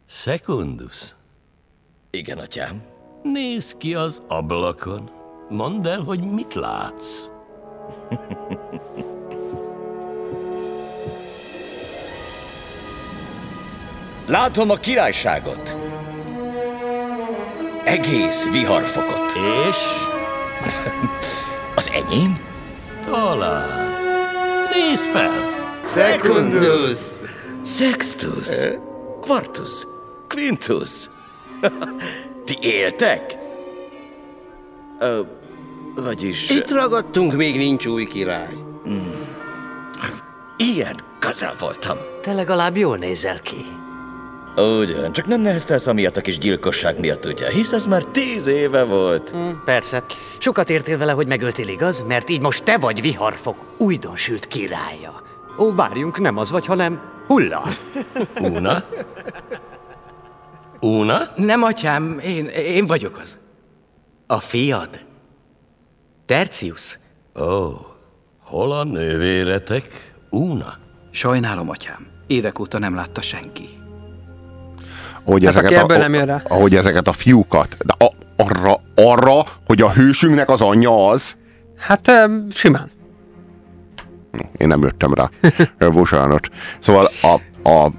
Secundus. 0.07 1.15
Igen, 2.11 2.39
atyám. 2.39 2.83
Nézd 3.23 3.77
ki 3.77 3.95
az 3.95 4.23
ablakon. 4.29 5.11
Mondd 5.49 5.87
el, 5.87 6.01
hogy 6.01 6.21
mit 6.31 6.55
látsz. 6.55 7.29
Látom 14.27 14.71
a 14.71 14.75
királyságot. 14.75 15.77
Egész 17.85 18.49
viharfokot. 18.51 19.33
És 19.69 19.77
Az 21.77 21.91
enyém? 21.93 22.49
talán. 23.11 23.91
Nézd 24.73 25.05
fel! 25.05 25.33
Secundus! 25.85 26.99
Sextus! 27.65 28.49
Quartus! 29.21 29.87
Quintus! 30.29 31.11
Ti 32.51 32.59
éltek? 32.61 33.39
Ö, 35.01 35.21
vagyis... 35.95 36.51
Itt 36.51 36.71
ragadtunk, 36.71 37.33
még 37.33 37.57
nincs 37.57 37.87
új 37.87 38.07
király. 38.07 38.55
Ilyen 40.57 41.01
közel 41.19 41.55
voltam. 41.59 41.97
Te 42.23 42.33
legalább 42.33 42.77
jól 42.77 42.97
nézel 42.97 43.41
ki. 43.41 43.65
Ugyan, 44.57 45.13
csak 45.13 45.27
nem 45.27 45.41
neheztelsz 45.41 45.87
amiatt 45.87 46.17
a 46.17 46.21
kis 46.21 46.39
gyilkosság 46.39 46.99
miatt, 46.99 47.27
ugye? 47.27 47.51
Hisz 47.51 47.73
ez 47.73 47.87
már 47.87 48.05
tíz 48.05 48.47
éve 48.47 48.85
volt. 48.85 49.35
Persze. 49.65 50.05
Sokat 50.39 50.71
értél 50.71 50.99
vele, 50.99 51.13
hogy 51.13 51.29
megöltél, 51.29 51.69
igaz? 51.69 52.05
Mert 52.07 52.31
így 52.31 52.41
most 52.41 52.65
te 52.65 52.79
vagy 52.79 53.01
viharfok 53.01 53.57
újdonsült 53.77 54.47
királya. 54.47 55.23
Ó, 55.59 55.75
várjunk, 55.75 56.21
nem 56.21 56.37
az 56.37 56.51
vagy, 56.51 56.67
hanem 56.67 57.01
hulla. 57.27 57.63
Una? 58.41 58.85
Una? 60.81 61.21
Nem, 61.37 61.63
atyám, 61.63 62.19
én, 62.19 62.47
én 62.47 62.87
vagyok 62.87 63.19
az. 63.19 63.39
A 64.27 64.41
fiad. 64.41 65.01
Tercius. 66.27 66.99
Ó, 67.41 67.71
hol 68.43 68.73
a 68.73 68.85
nővéretek? 68.85 70.13
Una? 70.31 70.75
Sajnálom, 71.11 71.69
atyám. 71.69 72.07
Évek 72.27 72.59
óta 72.59 72.79
nem 72.79 72.95
látta 72.95 73.21
senki. 73.21 73.69
Ahogy, 75.25 75.45
Hát, 75.45 75.55
ezeket 75.57 75.91
a, 75.91 76.09
nem 76.09 76.43
ahogy 76.49 76.75
ezeket 76.75 77.09
a 77.09 77.13
fiúkat, 77.13 77.77
de 77.85 77.95
a, 78.05 78.13
arra, 78.37 78.81
arra, 78.95 79.43
hogy 79.67 79.81
a 79.83 79.93
hősünknek 79.93 80.49
az 80.49 80.61
anyja 80.61 81.09
az, 81.09 81.37
Hát 81.79 82.11
simán. 82.53 82.91
én 84.57 84.69
nem 84.69 84.81
jöttem 84.83 85.15
rá. 85.15 85.31
Bocsánat. 85.91 86.49
Szóval 86.79 87.11
a, 87.23 87.69
a, 87.71 87.91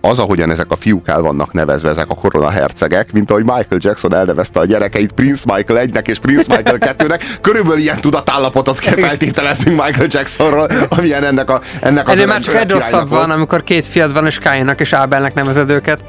az, 0.00 0.18
ahogyan 0.18 0.50
ezek 0.50 0.70
a 0.70 0.76
fiúk 0.76 1.08
el 1.08 1.20
vannak 1.20 1.52
nevezve, 1.52 1.88
ezek 1.88 2.10
a 2.10 2.14
korona 2.14 2.50
hercegek, 2.50 3.12
mint 3.12 3.30
ahogy 3.30 3.44
Michael 3.44 3.78
Jackson 3.78 4.14
elnevezte 4.14 4.60
a 4.60 4.64
gyerekeit 4.64 5.12
Prince 5.12 5.54
Michael 5.54 5.86
1-nek 5.86 6.06
és 6.06 6.18
Prince 6.18 6.56
Michael 6.56 6.76
2-nek, 6.80 7.22
körülbelül 7.40 7.78
ilyen 7.78 8.00
tudatállapotot 8.00 8.78
kell 8.78 8.96
feltételeznünk 8.96 9.84
Michael 9.84 10.06
Jacksonról, 10.10 10.68
amilyen 10.88 11.24
ennek 11.24 11.50
a 11.50 11.60
ennek 11.80 12.06
az 12.06 12.12
Ezért 12.12 12.28
már 12.28 12.40
csak 12.40 12.54
egy 12.54 12.70
rosszabb 12.70 13.08
van, 13.08 13.30
amikor 13.30 13.64
két 13.64 13.86
fiad 13.86 14.12
van, 14.12 14.26
és 14.26 14.38
Káinnak 14.38 14.80
és 14.80 14.92
Ábelnek 14.92 15.34
nevezed 15.34 15.70
őket. 15.70 16.04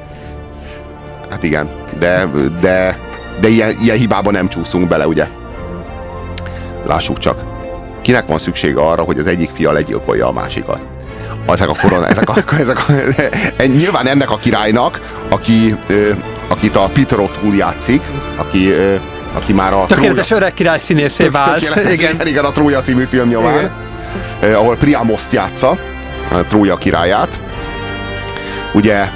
Hát 1.30 1.42
igen, 1.42 1.70
de, 1.98 2.30
de, 2.60 2.98
de 3.40 3.48
ilyen, 3.48 3.76
ilyen 3.82 3.96
hibába 3.96 4.30
nem 4.30 4.48
csúszunk 4.48 4.88
bele, 4.88 5.06
ugye? 5.06 5.26
Lássuk 6.86 7.18
csak. 7.18 7.42
Kinek 8.00 8.26
van 8.26 8.38
szüksége 8.38 8.80
arra, 8.80 9.02
hogy 9.02 9.18
az 9.18 9.26
egyik 9.26 9.50
fia 9.50 9.72
legyilkolja 9.72 10.26
a 10.26 10.32
másikat? 10.32 10.86
Ezek 11.46 11.68
a 11.68 11.74
korona, 11.80 12.06
ezek 12.06 12.28
a, 12.28 12.34
ezek 12.60 12.78
a, 12.88 12.92
nyilván 13.64 14.06
ennek 14.06 14.30
a 14.30 14.36
királynak, 14.36 15.00
aki, 15.28 15.76
akit 16.48 16.76
a 16.76 16.90
Peter 16.92 17.18
O'Toole 17.18 17.56
játszik, 17.56 18.02
aki, 18.36 18.74
aki 19.34 19.52
már 19.52 19.72
a 19.72 19.86
Tökéletes 19.86 20.30
öreg 20.30 20.54
király 20.54 20.78
színészé 20.78 21.28
vált. 21.28 21.60
Igen. 21.60 21.90
Igen. 21.90 22.26
igen, 22.26 22.44
a 22.44 22.50
Trója 22.50 22.80
című 22.80 23.04
film 23.04 23.28
nyomán, 23.28 23.70
eh, 24.40 24.58
ahol 24.58 24.76
Priamoszt 24.76 25.32
játsza, 25.32 25.76
a 26.30 26.36
Trója 26.48 26.76
királyát. 26.76 27.38
Ugye 28.72 28.94
eh, 28.94 29.08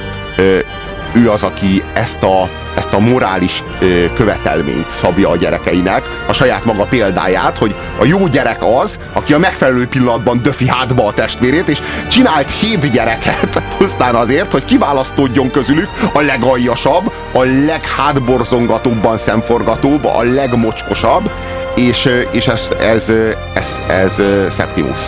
ő 1.12 1.30
az, 1.30 1.42
aki 1.42 1.82
ezt 1.92 2.22
a, 2.22 2.48
ezt 2.76 2.92
a 2.92 2.98
morális 2.98 3.62
eh, 3.80 3.88
követelményt 4.16 4.90
szabja 4.90 5.28
a 5.28 5.36
gyerekeinek, 5.36 6.02
a 6.28 6.32
saját 6.32 6.64
maga 6.64 6.84
példáját, 6.84 7.58
hogy 7.58 7.74
a 7.98 8.04
jó 8.04 8.26
gyerek 8.26 8.58
az, 8.82 8.98
aki 9.12 9.32
a 9.32 9.38
megfelelő 9.38 9.86
pillanatban 9.86 10.42
döfi 10.42 10.68
hátba 10.68 11.06
a 11.06 11.12
testvérét, 11.12 11.68
és 11.68 11.78
csinált 12.08 12.50
hét 12.50 12.90
gyereket 12.92 13.62
pusztán 13.78 14.14
azért, 14.14 14.52
hogy 14.52 14.64
kiválasztódjon 14.64 15.50
közülük 15.50 15.88
a 16.12 16.20
legaljasabb, 16.20 17.12
a 17.32 17.42
leghátborzongatóbban 17.66 19.16
szemforgatóbb, 19.16 20.04
a 20.04 20.22
legmocskosabb, 20.22 21.30
és, 21.74 22.08
és 22.30 22.46
ez, 22.46 22.68
ez, 22.80 23.12
ez, 23.54 23.80
ez, 23.88 24.18
ez 24.18 24.54
Septimus. 24.54 25.00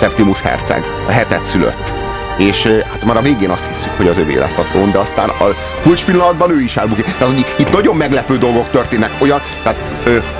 Septimus 0.00 0.40
herceg, 0.40 0.84
a 1.06 1.10
hetet 1.10 1.44
szülött. 1.44 1.99
És 2.40 2.66
hát 2.90 3.04
már 3.04 3.16
a 3.16 3.20
végén 3.20 3.50
azt 3.50 3.66
hiszük, 3.66 3.90
hogy 3.96 4.08
az 4.08 4.18
övé 4.18 4.34
lesz 4.34 4.58
a 4.58 4.62
trón, 4.62 4.90
de 4.90 4.98
aztán 4.98 5.28
a 5.28 5.44
kulcs 5.82 6.04
pillanatban 6.04 6.50
ő 6.50 6.60
is 6.60 6.76
elbukik. 6.76 7.04
Tehát 7.04 7.34
hogy 7.34 7.46
itt 7.56 7.72
nagyon 7.72 7.96
meglepő 7.96 8.38
dolgok 8.38 8.70
történnek, 8.70 9.10
olyan, 9.18 9.40
tehát 9.62 9.78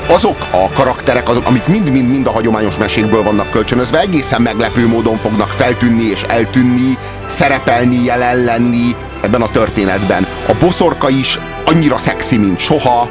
azok 0.07 0.47
a 0.51 0.69
karakterek, 0.75 1.29
azok, 1.29 1.47
amik 1.47 1.67
mind-mind-mind 1.67 2.27
a 2.27 2.31
hagyományos 2.31 2.77
mesékből 2.77 3.23
vannak 3.23 3.51
kölcsönözve, 3.51 4.01
egészen 4.01 4.43
meglepő 4.43 4.87
módon 4.87 5.17
fognak 5.17 5.49
feltűnni 5.49 6.03
és 6.03 6.23
eltűnni, 6.23 6.99
szerepelni, 7.27 8.05
jelen 8.05 8.45
lenni 8.45 8.97
ebben 9.21 9.43
a 9.43 9.51
történetben. 9.51 10.27
A 10.49 10.53
boszorka 10.61 11.09
is 11.09 11.39
annyira 11.67 11.99
szexi, 11.99 12.37
mint 12.37 12.59
soha, 12.59 13.09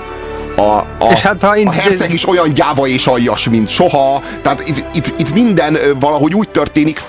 a, 0.60 0.86
a, 1.00 1.12
És 1.12 1.20
hát, 1.22 1.42
ha 1.42 1.50
a 1.50 1.56
ind- 1.56 1.74
herceg 1.74 2.14
is 2.14 2.28
olyan 2.28 2.54
gyáva 2.54 2.88
és 2.88 3.08
aljas, 3.08 3.50
mint 3.50 3.70
soha. 3.70 4.22
Tehát 4.42 4.68
itt, 4.68 4.84
itt, 4.94 5.14
itt 5.18 5.34
minden 5.34 5.78
valahogy 6.00 6.34
úgy 6.34 6.50
történik, 6.50 7.02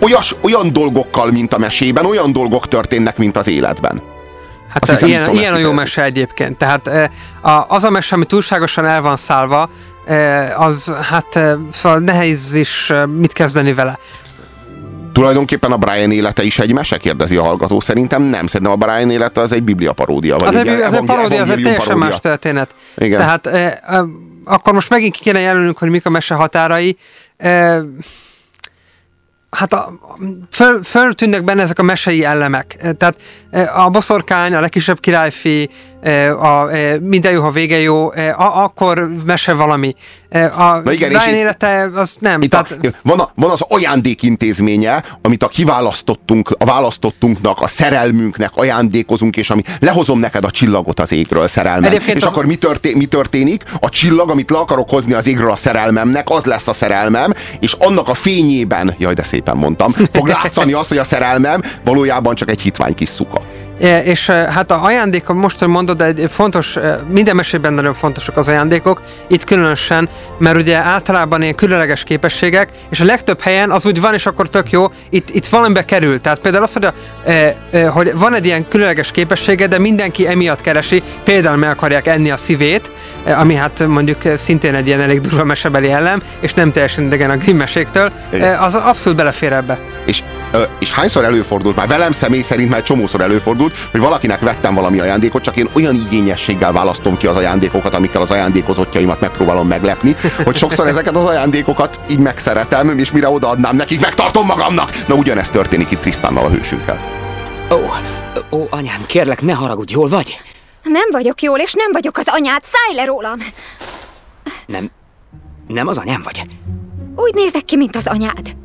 olyas, 0.00 0.34
olyan 0.42 0.72
dolgokkal, 0.72 1.30
mint 1.30 1.54
a 1.54 1.58
mesében, 1.58 2.06
olyan 2.06 2.32
dolgok 2.32 2.68
történnek, 2.68 3.16
mint 3.16 3.36
az 3.36 3.48
életben. 3.48 4.02
Hát 4.68 4.82
Azt 4.82 4.92
hiszem, 4.92 5.08
ilyen, 5.08 5.24
tudom 5.24 5.40
ilyen 5.40 5.54
a 5.54 5.58
jó 5.58 5.72
mese 5.72 6.02
egyébként. 6.02 6.56
Tehát 6.58 6.88
eh, 6.88 7.08
a, 7.40 7.64
az 7.68 7.84
a 7.84 7.90
mese, 7.90 8.14
ami 8.14 8.24
túlságosan 8.24 8.86
el 8.86 9.02
van 9.02 9.16
szálva, 9.16 9.68
az 10.56 10.92
hát 11.10 11.38
szóval 11.72 11.98
nehéz 11.98 12.54
is 12.54 12.92
mit 13.06 13.32
kezdeni 13.32 13.72
vele. 13.72 13.98
Tulajdonképpen 15.12 15.72
a 15.72 15.76
Brian 15.76 16.10
élete 16.12 16.42
is 16.42 16.58
egy 16.58 16.72
mese, 16.72 16.96
kérdezi 16.98 17.36
a 17.36 17.42
hallgató. 17.42 17.80
Szerintem 17.80 18.22
nem, 18.22 18.46
szerintem 18.46 18.72
a 18.80 18.86
Brian 18.86 19.10
élete 19.10 19.40
az 19.40 19.52
egy 19.52 19.62
biblia 19.62 19.92
paródia. 19.92 20.36
Vagy 20.36 20.48
Az 20.48 20.54
egy, 20.56 20.66
egy 20.68 20.80
az 20.80 20.94
egy 20.94 21.04
paródia, 21.04 21.42
az 21.42 21.50
egy 21.50 21.62
teljesen 21.62 21.84
paródia. 21.86 22.08
más 22.08 22.18
történet. 22.18 22.74
Igen. 22.96 23.18
Tehát 23.18 23.46
eh, 23.46 23.72
eh, 23.86 24.00
akkor 24.44 24.72
most 24.72 24.90
megint 24.90 25.14
ki 25.14 25.20
kéne 25.22 25.38
jelölnünk, 25.38 25.78
hogy 25.78 25.88
mik 25.90 26.06
a 26.06 26.10
mese 26.10 26.34
határai. 26.34 26.96
Eh, 27.36 27.78
hát 29.50 29.72
a, 29.72 29.92
föl, 30.50 30.82
föltűnnek 30.82 31.44
benne 31.44 31.62
ezek 31.62 31.78
a 31.78 31.82
mesei 31.82 32.24
elemek. 32.24 32.76
Eh, 32.80 32.92
Tehát 32.92 33.16
eh, 33.50 33.84
a 33.84 33.88
boszorkány, 33.90 34.54
a 34.54 34.60
legkisebb 34.60 35.00
királyfi, 35.00 35.70
a 36.40 36.68
minden 37.00 37.32
jó, 37.32 37.42
ha 37.42 37.50
vége 37.50 37.78
jó, 37.80 38.06
a, 38.10 38.62
akkor 38.62 39.08
mese 39.24 39.54
valami. 39.54 39.94
A 40.56 40.80
Na 40.84 40.92
igen, 40.92 41.10
itt- 41.10 41.26
élete, 41.26 41.88
az 41.94 42.16
nem. 42.20 42.42
Itt 42.42 42.50
Tehát, 42.50 42.70
a, 42.82 42.88
van, 43.02 43.18
a, 43.20 43.30
van 43.34 43.50
az 43.50 43.60
ajándék 43.68 44.22
intézménye, 44.22 45.04
amit 45.22 45.42
a 45.42 45.48
kiválasztottunk, 45.48 46.54
a 46.58 46.64
választottunknak, 46.64 47.60
a 47.60 47.66
szerelmünknek 47.66 48.50
ajándékozunk, 48.54 49.36
és 49.36 49.50
ami 49.50 49.62
lehozom 49.80 50.18
neked 50.18 50.44
a 50.44 50.50
csillagot 50.50 51.00
az 51.00 51.12
égről 51.12 51.48
szerelmem. 51.48 51.90
Egyébként 51.90 52.16
És 52.16 52.22
az- 52.24 52.32
akkor 52.32 52.46
mi, 52.46 52.54
történ, 52.54 52.96
mi 52.96 53.04
történik? 53.06 53.62
A 53.80 53.88
csillag, 53.88 54.30
amit 54.30 54.50
le 54.50 54.58
akarok 54.58 54.90
hozni 54.90 55.12
az 55.12 55.26
égről 55.26 55.50
a 55.50 55.56
szerelmemnek, 55.56 56.30
az 56.30 56.44
lesz 56.44 56.68
a 56.68 56.72
szerelmem, 56.72 57.32
és 57.60 57.72
annak 57.78 58.08
a 58.08 58.14
fényében, 58.14 58.94
jaj, 58.98 59.14
de 59.14 59.22
szépen 59.22 59.56
mondtam, 59.56 59.94
fog 60.12 60.26
látszani 60.42 60.72
az, 60.72 60.88
hogy 60.88 60.98
a 60.98 61.04
szerelmem 61.04 61.62
valójában 61.84 62.34
csak 62.34 62.50
egy 62.50 62.60
hitvány 62.60 62.94
kis 62.94 63.08
szuka. 63.08 63.40
És 63.80 64.28
e, 64.28 64.34
hát 64.34 64.70
a 64.70 64.84
ajándék, 64.84 65.26
most, 65.26 65.58
hogy 65.58 65.68
mondod, 65.68 66.02
egy 66.02 66.26
fontos, 66.30 66.76
e, 66.76 66.98
minden 67.08 67.36
mesében 67.36 67.72
nagyon 67.72 67.94
fontosak 67.94 68.36
az 68.36 68.48
ajándékok, 68.48 69.02
itt 69.26 69.44
különösen, 69.44 70.08
mert 70.38 70.56
ugye 70.56 70.76
általában 70.76 71.42
ilyen 71.42 71.54
különleges 71.54 72.04
képességek, 72.04 72.68
és 72.90 73.00
a 73.00 73.04
legtöbb 73.04 73.40
helyen 73.40 73.70
az 73.70 73.86
úgy 73.86 74.00
van, 74.00 74.14
és 74.14 74.26
akkor 74.26 74.48
tök 74.48 74.70
jó, 74.70 74.86
itt, 75.10 75.30
itt 75.30 75.46
valamibe 75.46 75.84
kerül. 75.84 76.20
Tehát 76.20 76.38
például 76.38 76.64
az, 76.64 76.72
hogy, 76.72 76.84
a, 76.84 76.92
e, 77.30 77.86
hogy 77.88 78.12
van 78.14 78.34
egy 78.34 78.46
ilyen 78.46 78.68
különleges 78.68 79.10
képessége, 79.10 79.66
de 79.66 79.78
mindenki 79.78 80.26
emiatt 80.26 80.60
keresi, 80.60 81.02
például 81.24 81.56
meg 81.56 81.70
akarják 81.70 82.06
enni 82.06 82.30
a 82.30 82.36
szívét, 82.36 82.90
ami 83.24 83.54
hát 83.54 83.86
mondjuk 83.86 84.18
szintén 84.36 84.74
egy 84.74 84.86
ilyen 84.86 85.00
elég 85.00 85.20
durva 85.20 85.44
mesebeli 85.44 85.90
ellem, 85.90 86.22
és 86.40 86.54
nem 86.54 86.72
teljesen 86.72 87.04
idegen 87.04 87.30
a 87.30 87.36
Grimm 87.36 87.56
meséktől, 87.56 88.12
az 88.58 88.74
abszolút 88.74 89.18
belefér 89.18 89.52
ebbe. 89.52 89.78
És, 90.04 90.22
és 90.78 90.92
hányszor 90.92 91.24
előfordult, 91.24 91.76
már 91.76 91.88
velem 91.88 92.12
személy 92.12 92.42
szerint 92.42 92.70
már 92.70 92.82
csomószor 92.82 93.20
előfordult, 93.20 93.69
hogy 93.90 94.00
valakinek 94.00 94.40
vettem 94.40 94.74
valami 94.74 95.00
ajándékot, 95.00 95.42
csak 95.42 95.56
én 95.56 95.68
olyan 95.72 95.94
igényességgel 95.94 96.72
választom 96.72 97.16
ki 97.16 97.26
az 97.26 97.36
ajándékokat, 97.36 97.94
amikkel 97.94 98.22
az 98.22 98.30
ajándékozottjaimat 98.30 99.20
megpróbálom 99.20 99.68
meglepni, 99.68 100.16
hogy 100.44 100.56
sokszor 100.56 100.86
ezeket 100.86 101.16
az 101.16 101.24
ajándékokat 101.24 101.98
így 102.10 102.18
megszeretem, 102.18 102.98
és 102.98 103.10
mire 103.10 103.28
odaadnám 103.28 103.76
nekik, 103.76 104.00
megtartom 104.00 104.46
magamnak. 104.46 105.06
Na 105.06 105.14
ugyanezt 105.14 105.52
történik 105.52 105.90
itt 105.90 106.00
Trisztánnal 106.00 106.44
a 106.44 106.48
hősünkkel. 106.48 107.00
Ó, 107.70 107.80
ó, 108.56 108.66
anyám, 108.70 109.04
kérlek, 109.06 109.42
ne 109.42 109.52
haragudj, 109.52 109.92
jól 109.92 110.08
vagy? 110.08 110.40
Nem 110.82 111.08
vagyok 111.10 111.42
jól, 111.42 111.58
és 111.58 111.72
nem 111.72 111.92
vagyok 111.92 112.16
az 112.16 112.26
anyád, 112.26 112.62
szállj 112.62 112.96
le 112.96 113.04
rólam! 113.04 113.38
Nem, 114.66 114.90
nem 115.66 115.86
az 115.86 115.98
anyám 115.98 116.22
vagy? 116.22 116.42
Úgy 117.16 117.34
nézek 117.34 117.64
ki, 117.64 117.76
mint 117.76 117.96
az 117.96 118.06
anyád. 118.06 118.56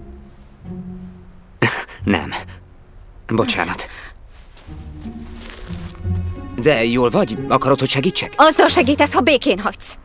Nem. 2.03 2.33
Bocsánat. 3.27 3.87
De 6.55 6.85
jól 6.85 7.09
vagy? 7.09 7.37
Akarod, 7.47 7.79
hogy 7.79 7.89
segítsek? 7.89 8.33
Azzal 8.35 8.67
segítesz, 8.67 9.13
ha 9.13 9.21
békén 9.21 9.59
hagysz. 9.59 9.97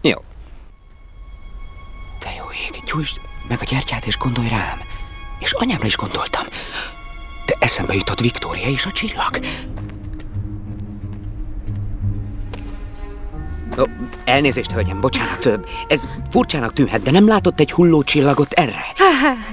Jó. 0.00 0.16
Te 2.18 2.30
jó 2.36 2.44
ég, 2.66 2.82
gyújtsd 2.84 3.20
meg 3.48 3.58
a 3.60 3.64
gyertyát 3.64 4.06
és 4.06 4.16
gondolj 4.18 4.48
rám. 4.48 4.80
És 5.38 5.52
anyámra 5.52 5.86
is 5.86 5.96
gondoltam. 5.96 6.44
De 7.46 7.56
eszembe 7.58 7.94
jutott 7.94 8.20
Viktória 8.20 8.68
és 8.68 8.86
a 8.86 8.92
csillag. 8.92 9.38
Ó, 13.78 13.82
elnézést, 14.24 14.70
hölgyem, 14.70 15.00
bocsánat. 15.00 15.48
Ez 15.88 16.08
furcsának 16.30 16.72
tűnhet, 16.72 17.02
de 17.02 17.10
nem 17.10 17.28
látott 17.28 17.60
egy 17.60 17.72
hulló 17.72 18.02
csillagot 18.02 18.52
erre? 18.52 18.84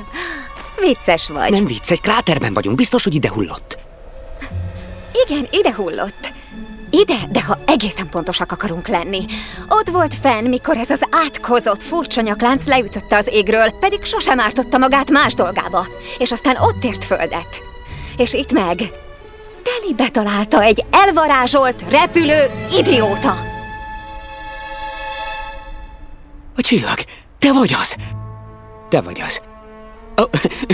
Vicces 0.82 1.28
vagy. 1.28 1.52
Nem 1.52 1.66
vicc, 1.66 1.92
egy 1.92 2.02
kráterben 2.02 2.54
vagyunk, 2.54 2.76
biztos, 2.78 3.04
hogy 3.04 3.16
ide 3.16 3.30
hullott. 3.30 3.75
Igen, 5.24 5.48
ide 5.52 5.74
hullott. 5.74 6.34
Ide, 6.90 7.18
de 7.30 7.44
ha 7.44 7.58
egészen 7.66 8.10
pontosak 8.10 8.52
akarunk 8.52 8.88
lenni. 8.88 9.26
Ott 9.70 9.90
volt 9.90 10.14
fenn, 10.14 10.48
mikor 10.48 10.78
ez 10.78 10.90
az 10.90 11.02
átkozott 11.10 11.84
furcsa 11.84 12.22
nyaklánc 12.22 12.66
leütötte 12.66 13.18
az 13.18 13.28
égről, 13.32 13.72
pedig 13.80 14.04
sosem 14.04 14.40
ártotta 14.40 14.78
magát 14.78 15.12
más 15.12 15.34
dolgába. 15.34 15.88
És 16.18 16.32
aztán 16.32 16.58
ott 16.58 16.84
ért 16.84 17.04
földet. 17.04 17.64
És 18.18 18.34
itt 18.34 18.52
meg 18.52 18.80
telibe 19.64 20.10
találta 20.10 20.62
egy 20.62 20.86
elvarázsolt, 20.92 21.86
repülő 21.90 22.52
idióta. 22.72 23.36
A 26.56 26.62
csillag, 26.62 26.98
te 27.40 27.54
vagy 27.54 27.76
az! 27.82 27.96
Te 28.90 29.02
vagy 29.02 29.22
az. 29.22 29.42
Oh, 30.16 30.30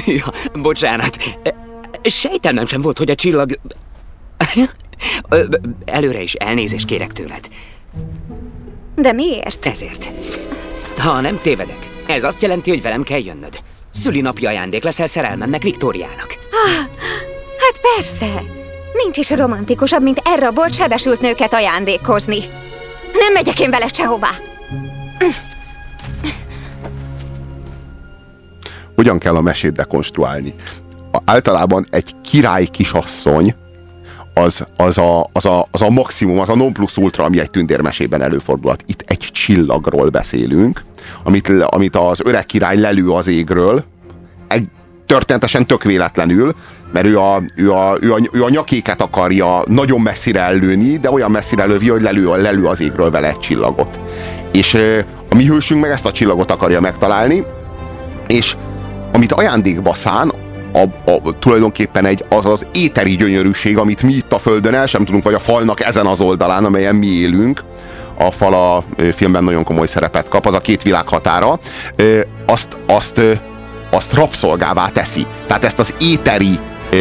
ja, 0.18 0.26
bocsánat. 0.54 1.18
Sejtelmem 2.04 2.66
sem 2.66 2.82
volt, 2.82 2.98
hogy 2.98 3.10
a 3.10 3.16
csillag... 3.16 3.60
Előre 5.86 6.22
is 6.22 6.34
elnézést 6.34 6.86
kérek 6.86 7.12
tőled. 7.12 7.50
De 8.96 9.12
miért? 9.12 9.66
Ezért. 9.66 10.08
Ha 10.98 11.22
nem 11.22 11.40
tévedek, 11.42 11.90
ez 12.06 12.24
azt 12.24 12.42
jelenti, 12.42 12.70
hogy 12.70 12.82
velem 12.82 13.04
kell 13.04 13.20
jönnöd. 13.20 13.60
Szülinapi 13.92 14.46
ajándék 14.46 14.84
leszel 14.84 15.06
szerelmemnek 15.06 15.64
Viktóriának. 15.64 16.36
Hát 17.58 17.82
persze. 17.96 18.44
Nincs 19.04 19.18
is 19.18 19.30
romantikusabb, 19.30 20.02
mint 20.02 20.22
elrabolt, 20.24 20.74
sebesült 20.74 21.22
nőket 21.22 21.54
ajándékozni. 21.54 22.40
Nem 23.14 23.34
megyek 23.34 23.60
én 23.60 23.70
vele 23.70 23.88
sehová. 23.88 24.30
Hogyan 28.96 29.18
kell 29.18 29.36
a 29.36 29.42
mesét 29.42 29.72
dekonstruálni? 29.72 30.54
A, 31.12 31.18
általában 31.26 31.86
egy 31.90 32.16
király 32.22 32.66
kisasszony 32.66 33.56
az, 34.34 34.68
az, 34.78 34.98
a, 34.98 35.30
az, 35.34 35.46
a, 35.46 35.68
az 35.72 35.82
a 35.82 35.90
maximum, 35.90 36.40
az 36.40 36.50
a 36.50 36.56
non 36.56 36.74
plus 36.74 36.98
ultra, 36.98 37.24
ami 37.24 37.40
egy 37.40 37.50
tündérmesében 37.50 38.22
előfordulhat. 38.22 38.84
Itt 38.86 39.04
egy 39.06 39.30
csillagról 39.32 40.10
beszélünk, 40.10 40.84
amit, 41.24 41.50
amit 41.50 41.96
az 41.96 42.22
öreg 42.24 42.46
király 42.46 42.78
lelő 42.78 43.10
az 43.10 43.28
égről, 43.28 43.84
egy, 44.48 44.68
történetesen 45.06 45.68
tök 45.68 45.84
véletlenül, 45.84 46.56
mert 46.94 47.06
ő 47.06 47.20
a, 47.20 47.42
ő, 47.56 47.72
a, 47.72 47.98
ő, 48.00 48.14
a, 48.14 48.20
ő 48.32 48.44
a 48.44 48.50
nyakéket 48.50 49.02
akarja 49.02 49.64
nagyon 49.66 50.02
messzire 50.02 50.42
ellőni, 50.42 50.98
de 50.98 51.12
olyan 51.12 51.32
messzire 51.32 51.66
lövi, 51.66 51.90
hogy 51.90 52.02
lelő, 52.02 52.42
lelő 52.42 52.66
az 52.66 52.82
égről 52.82 53.10
vele 53.10 53.28
egy 53.28 53.40
csillagot. 53.40 54.00
És 54.52 54.74
a 55.30 55.36
mi 55.36 55.46
hősünk 55.46 55.82
meg 55.82 55.92
ezt 55.92 56.06
a 56.06 56.12
csillagot 56.12 56.52
akarja 56.52 56.82
megtalálni, 56.82 57.44
és 58.28 58.56
amit 59.14 59.32
ajándékba 59.32 59.94
szán, 59.94 60.34
a, 60.72 61.12
a, 61.12 61.40
tulajdonképpen 61.40 62.06
egy, 62.06 62.26
az 62.30 62.46
az 62.46 62.66
éteri 62.74 63.16
gyönyörűség, 63.16 63.78
amit 63.78 64.04
mi 64.04 64.14
itt 64.14 64.34
a 64.34 64.38
Földön 64.38 64.74
el 64.74 64.86
sem 64.86 65.06
tudunk, 65.06 65.24
vagy 65.24 65.34
a 65.34 65.40
falnak 65.40 65.84
ezen 65.84 66.06
az 66.06 66.22
oldalán, 66.22 66.66
amelyen 66.66 66.96
mi 66.96 67.08
élünk, 67.08 67.64
a 68.18 68.32
fal 68.32 68.54
a 68.54 68.84
filmben 69.12 69.44
nagyon 69.44 69.64
komoly 69.64 69.88
szerepet 69.88 70.30
kap, 70.30 70.46
az 70.46 70.54
a 70.54 70.60
két 70.60 70.84
világ 70.84 71.08
határa, 71.08 71.60
azt, 72.46 72.78
azt, 72.88 73.22
azt 73.90 74.14
rabszolgává 74.14 74.88
teszi. 74.88 75.26
Tehát 75.48 75.64
ezt 75.64 75.80
az 75.80 75.96
éteri 76.00 76.60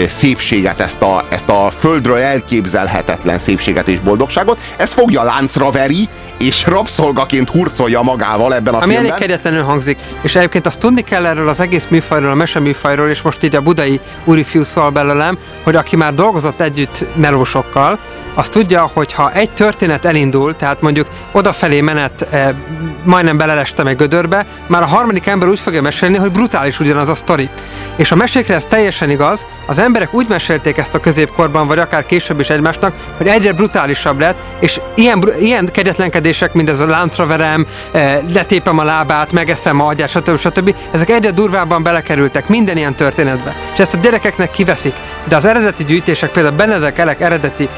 szépséget, 0.08 0.80
ezt 0.80 1.02
a, 1.02 1.24
ezt 1.28 1.48
a 1.48 1.70
földről 1.78 2.18
elképzelhetetlen 2.18 3.38
szépséget 3.38 3.88
és 3.88 4.00
boldogságot, 4.00 4.58
ez 4.76 4.92
fogja 4.92 5.22
láncra 5.22 5.70
veri, 5.70 6.08
és 6.38 6.66
rabszolgaként 6.66 7.50
hurcolja 7.50 8.02
magával 8.02 8.54
ebben 8.54 8.74
a 8.74 8.76
Ami 8.76 8.92
filmben. 8.92 9.12
elég 9.12 9.26
kegyetlenül 9.26 9.62
hangzik, 9.62 9.98
és 10.22 10.36
egyébként 10.36 10.66
azt 10.66 10.78
tudni 10.78 11.02
kell 11.02 11.26
erről 11.26 11.48
az 11.48 11.60
egész 11.60 11.86
műfajról, 11.88 12.30
a 12.30 12.34
meseműfajról, 12.34 13.08
és 13.08 13.22
most 13.22 13.42
így 13.44 13.56
a 13.56 13.60
budai 13.60 14.00
úri 14.24 14.42
fiú 14.42 14.62
szól 14.62 14.90
belőlem, 14.90 15.38
hogy 15.62 15.76
aki 15.76 15.96
már 15.96 16.14
dolgozott 16.14 16.60
együtt 16.60 17.04
melósokkal, 17.14 17.98
az 18.40 18.48
tudja, 18.48 18.90
hogy 18.92 19.12
ha 19.12 19.32
egy 19.32 19.50
történet 19.50 20.04
elindul, 20.04 20.56
tehát 20.56 20.80
mondjuk 20.80 21.06
odafelé 21.32 21.80
menet 21.80 22.22
e, 22.22 22.54
majdnem 23.02 23.36
belelestem 23.36 23.86
egy 23.86 23.96
gödörbe, 23.96 24.46
már 24.66 24.82
a 24.82 24.86
harmadik 24.86 25.26
ember 25.26 25.48
úgy 25.48 25.58
fogja 25.58 25.82
mesélni, 25.82 26.16
hogy 26.16 26.30
brutális 26.30 26.80
ugyanaz 26.80 27.08
a 27.08 27.14
sztori. 27.14 27.48
És 27.96 28.12
a 28.12 28.16
mesékre 28.16 28.54
ez 28.54 28.64
teljesen 28.64 29.10
igaz, 29.10 29.46
az 29.66 29.78
emberek 29.78 30.14
úgy 30.14 30.28
mesélték 30.28 30.76
ezt 30.76 30.94
a 30.94 31.00
középkorban, 31.00 31.66
vagy 31.66 31.78
akár 31.78 32.06
később 32.06 32.40
is 32.40 32.50
egymásnak, 32.50 32.92
hogy 33.16 33.26
egyre 33.26 33.52
brutálisabb 33.52 34.20
lett, 34.20 34.36
és 34.58 34.80
ilyen, 34.94 35.24
ilyen 35.38 35.68
kegyetlenkedések, 35.72 36.52
mint 36.52 36.68
ez 36.68 36.80
a 36.80 36.86
láncra 36.86 37.26
verem, 37.26 37.66
e, 37.92 38.20
letépem 38.32 38.78
a 38.78 38.84
lábát, 38.84 39.32
megeszem 39.32 39.80
a 39.80 39.86
agyát, 39.86 40.08
stb. 40.08 40.38
stb. 40.38 40.74
Ezek 40.90 41.08
egyre 41.08 41.30
durvábban 41.30 41.82
belekerültek 41.82 42.48
minden 42.48 42.76
ilyen 42.76 42.94
történetbe. 42.94 43.56
És 43.72 43.78
ezt 43.78 43.94
a 43.94 43.98
gyerekeknek 43.98 44.50
kiveszik. 44.50 44.94
De 45.24 45.36
az 45.36 45.44
eredeti 45.44 45.84
gyűjtések, 45.84 46.30
például 46.30 46.56
Benedek 46.56 46.98
Elek 46.98 47.20
eredeti 47.20 47.68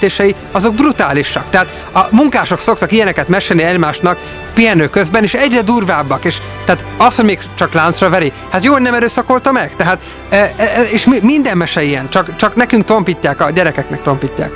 mesegyűjtései, 0.00 0.34
azok 0.52 0.74
brutálisak. 0.74 1.50
Tehát 1.50 1.88
a 1.92 2.06
munkások 2.10 2.58
szoktak 2.58 2.92
ilyeneket 2.92 3.28
mesélni 3.28 3.62
egymásnak 3.62 4.18
pihenő 4.54 4.88
közben, 4.88 5.22
és 5.22 5.34
egyre 5.34 5.62
durvábbak. 5.62 6.24
És 6.24 6.36
tehát 6.64 6.84
az, 6.96 7.16
hogy 7.16 7.24
még 7.24 7.38
csak 7.54 7.72
láncra 7.72 8.08
veri, 8.08 8.32
hát 8.50 8.64
jó, 8.64 8.72
hogy 8.72 8.82
nem 8.82 8.94
erőszakolta 8.94 9.52
meg. 9.52 9.76
Tehát, 9.76 10.00
e, 10.28 10.52
e, 10.56 10.82
és 10.92 11.08
minden 11.22 11.56
mese 11.56 11.82
ilyen, 11.82 12.08
csak, 12.08 12.36
csak 12.36 12.56
nekünk 12.56 12.84
tompítják, 12.84 13.40
a 13.40 13.50
gyerekeknek 13.50 14.02
tompítják. 14.02 14.50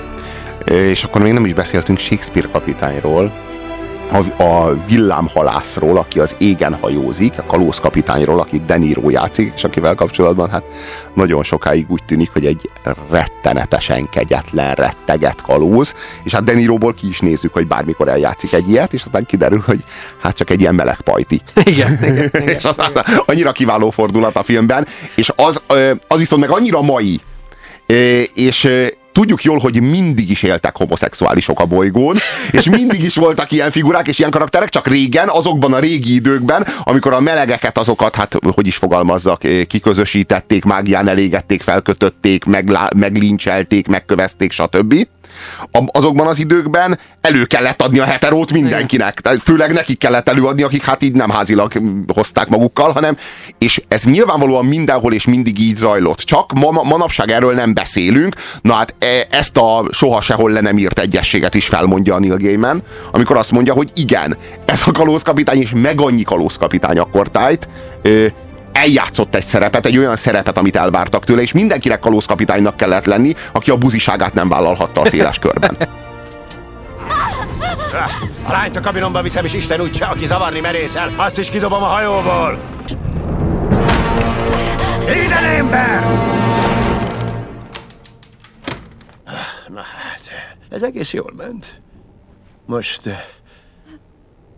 És 0.65 1.05
akkor 1.05 1.21
még 1.21 1.33
nem 1.33 1.45
is 1.45 1.53
beszéltünk 1.53 1.99
Shakespeare 1.99 2.49
kapitányról, 2.53 3.33
a, 4.11 4.43
a 4.43 4.77
villámhalászról, 4.87 5.97
aki 5.99 6.21
az 6.21 6.37
égen 6.39 6.75
hajózik, 6.81 7.39
a 7.39 7.43
kalózkapitányról, 7.43 8.41
aki 8.41 8.63
Deniro 8.67 9.11
játszik, 9.11 9.53
és 9.57 9.65
akivel 9.65 9.95
kapcsolatban 9.95 10.51
hát 10.51 10.63
nagyon 11.15 11.43
sokáig 11.43 11.91
úgy 11.91 12.05
tűnik, 12.05 12.31
hogy 12.33 12.47
egy 12.47 12.71
rettenetesen 13.11 14.09
kegyetlen, 14.09 14.75
retteget 14.75 15.43
kalóz, 15.43 15.95
és 16.25 16.33
hát 16.33 16.45
Deniróból 16.45 16.95
ki 16.95 17.09
is 17.09 17.21
nézzük, 17.21 17.53
hogy 17.53 17.67
bármikor 17.67 18.09
eljátszik 18.09 18.53
egy 18.53 18.69
ilyet, 18.69 18.93
és 18.93 19.03
aztán 19.03 19.27
kiderül, 19.27 19.63
hogy 19.67 19.85
hát 20.21 20.37
csak 20.37 20.51
egy 20.51 20.61
ilyen 20.61 20.75
meleg 20.75 21.01
pajti. 21.01 21.41
Igen, 21.65 21.93
igen, 22.03 22.31
igen, 22.33 22.49
és 22.49 22.65
az, 22.65 22.79
az, 22.79 23.23
annyira 23.27 23.53
kiváló 23.53 23.91
fordulat 23.91 24.37
a 24.37 24.43
filmben, 24.43 24.87
és 25.15 25.33
az, 25.37 25.63
az 26.07 26.19
viszont 26.19 26.43
meg 26.43 26.51
annyira 26.51 26.83
mai, 26.83 27.21
és 28.35 28.69
tudjuk 29.13 29.43
jól, 29.43 29.59
hogy 29.59 29.81
mindig 29.81 30.31
is 30.31 30.43
éltek 30.43 30.77
homoszexuálisok 30.77 31.61
a 31.61 31.65
bolygón, 31.65 32.17
és 32.51 32.69
mindig 32.69 33.03
is 33.03 33.15
voltak 33.15 33.53
ilyen 33.53 33.71
figurák 33.71 34.09
és 34.09 34.19
ilyen 34.19 34.31
karakterek, 34.31 34.69
csak 34.69 34.87
régen, 34.87 35.29
azokban 35.29 35.73
a 35.73 35.79
régi 35.79 36.15
időkben, 36.15 36.67
amikor 36.83 37.13
a 37.13 37.21
melegeket 37.21 37.79
azokat, 37.79 38.15
hát 38.15 38.39
hogy 38.55 38.67
is 38.67 38.77
fogalmazzak, 38.77 39.43
kiközösítették, 39.67 40.65
mágián 40.65 41.09
elégették, 41.09 41.63
felkötötték, 41.63 42.45
meglincselték, 42.95 43.89
megkövezték, 43.89 44.53
stb 44.53 45.07
azokban 45.87 46.27
az 46.27 46.39
időkben 46.39 46.99
elő 47.21 47.45
kellett 47.45 47.83
adni 47.83 47.99
a 47.99 48.05
heterót 48.05 48.53
mindenkinek. 48.53 49.21
Tehát 49.21 49.43
főleg 49.43 49.73
nekik 49.73 49.99
kellett 49.99 50.29
előadni, 50.29 50.63
akik 50.63 50.85
hát 50.85 51.03
így 51.03 51.13
nem 51.13 51.31
házilag 51.31 51.73
hozták 52.15 52.49
magukkal, 52.49 52.93
hanem, 52.93 53.17
és 53.59 53.83
ez 53.89 54.03
nyilvánvalóan 54.03 54.65
mindenhol 54.65 55.13
és 55.13 55.25
mindig 55.25 55.59
így 55.59 55.77
zajlott. 55.77 56.19
Csak 56.19 56.53
ma, 56.53 56.71
manapság 56.71 57.31
erről 57.31 57.55
nem 57.55 57.75
beszélünk. 57.75 58.35
Na 58.63 58.75
hát 58.75 58.95
e, 58.99 59.27
ezt 59.31 59.57
a 59.57 59.85
soha 59.91 60.21
sehol 60.21 60.51
le 60.51 60.61
nem 60.61 60.79
írt 60.79 60.99
egyességet 60.99 61.55
is 61.55 61.67
felmondja 61.67 62.15
a 62.15 62.19
Neil 62.19 62.37
Gaiman, 62.37 62.83
amikor 63.13 63.37
azt 63.37 63.51
mondja, 63.51 63.73
hogy 63.73 63.91
igen, 63.95 64.37
ez 64.65 64.83
a 64.87 64.93
kalózkapitány, 64.93 65.61
és 65.61 65.73
meg 65.75 66.01
annyi 66.01 66.23
kalózkapitány 66.23 66.99
akkortájt, 66.99 67.69
eljátszott 68.73 69.35
egy 69.35 69.47
szerepet, 69.47 69.87
egy 69.87 69.99
olyan 69.99 70.17
szerepet, 70.17 70.59
amit 70.59 70.77
elvártak 70.77 71.25
tőle, 71.25 71.43
és 71.43 71.53
mindenkinek 71.53 72.01
kalózkapitánynak 72.01 72.77
kellett 72.77 73.05
lenni, 73.05 73.35
aki 73.53 73.71
a 73.71 73.77
buziságát 73.77 74.35
nem 74.35 74.49
vállalhatta 74.49 75.01
a 75.01 75.07
széles 75.07 75.39
körben. 75.39 75.77
A 78.43 78.51
lányt 78.51 78.77
a 78.77 78.81
kabinomba 78.81 79.23
viszem, 79.23 79.45
és 79.45 79.55
Isten 79.55 79.81
úgyse, 79.81 80.05
aki 80.05 80.27
zavarni 80.27 80.61
merészel, 80.61 81.11
azt 81.17 81.39
is 81.39 81.51
kidobom 81.51 81.83
a 81.83 81.87
hajóból! 81.87 82.59
Ide, 85.03 85.37
ember! 85.37 86.03
Na 89.69 89.81
hát, 89.81 90.21
ez 90.71 90.83
egész 90.83 91.13
jól 91.13 91.33
ment. 91.37 91.81
Most 92.67 93.11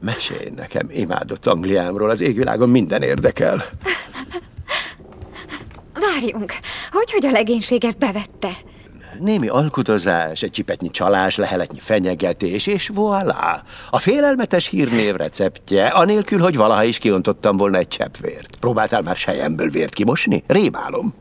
Mesélj 0.02 0.50
nekem 0.56 0.88
imádott 0.90 1.46
Angliámról, 1.46 2.10
az 2.10 2.20
égvilágon 2.20 2.68
minden 2.68 3.02
érdekel. 3.02 3.64
Várjunk, 5.94 6.52
hogy, 6.90 7.10
hogy 7.12 7.26
a 7.26 7.30
legénység 7.30 7.84
ezt 7.84 7.98
bevette? 7.98 8.50
Némi 9.20 9.48
alkudozás, 9.48 10.42
egy 10.42 10.50
csipetnyi 10.50 10.90
csalás, 10.90 11.36
leheletnyi 11.36 11.78
fenyegetés, 11.78 12.66
és 12.66 12.90
voilà! 12.94 13.60
A 13.90 13.98
félelmetes 13.98 14.66
hírnév 14.66 15.14
receptje, 15.14 15.86
anélkül, 15.86 16.38
hogy 16.40 16.56
valaha 16.56 16.84
is 16.84 16.98
kiontottam 16.98 17.56
volna 17.56 17.78
egy 17.78 17.88
csepp 17.88 18.14
vért. 18.20 18.56
Próbáltál 18.56 19.02
már 19.02 19.16
sejemből 19.16 19.70
vért 19.70 19.94
kimosni? 19.94 20.44
Rémálom. 20.46 21.14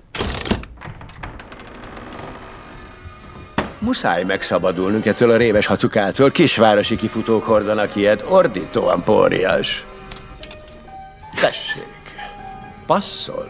Muszáj 3.82 4.24
megszabadulnunk 4.24 5.06
ettől 5.06 5.32
a 5.32 5.38
rémes 5.38 5.66
hacukától. 5.66 6.32
Kisvárosi 6.32 6.96
kifutók 6.96 7.44
hordanak 7.44 7.96
ilyet, 7.96 8.26
ordítóan 8.28 9.04
pórias. 9.04 9.86
Tessék, 11.42 12.16
passzol. 12.86 13.50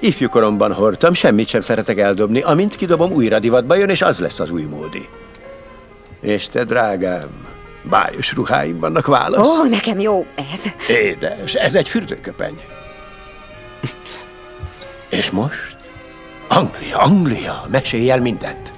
Ifjúkoromban 0.00 0.72
hordtam, 0.72 1.12
semmit 1.12 1.48
sem 1.48 1.60
szeretek 1.60 1.98
eldobni. 1.98 2.40
Amint 2.40 2.76
kidobom, 2.76 3.12
újra 3.12 3.38
divatba 3.38 3.74
jön, 3.74 3.88
és 3.88 4.02
az 4.02 4.18
lesz 4.18 4.40
az 4.40 4.50
új 4.50 4.62
módi. 4.62 5.08
És 6.20 6.48
te, 6.48 6.64
drágám, 6.64 7.46
bájos 7.82 8.32
ruháim 8.32 8.78
vannak 8.78 9.06
válasz? 9.06 9.48
Ó, 9.48 9.64
nekem 9.64 10.00
jó 10.00 10.26
ez. 10.34 10.88
Édes, 10.88 11.54
ez 11.54 11.74
egy 11.74 11.88
fürdőköpeny. 11.88 12.60
és 15.08 15.30
most? 15.30 15.76
Anglia, 16.48 16.98
Anglia, 16.98 17.66
mesélj 17.70 18.10
el 18.10 18.20
mindent. 18.20 18.74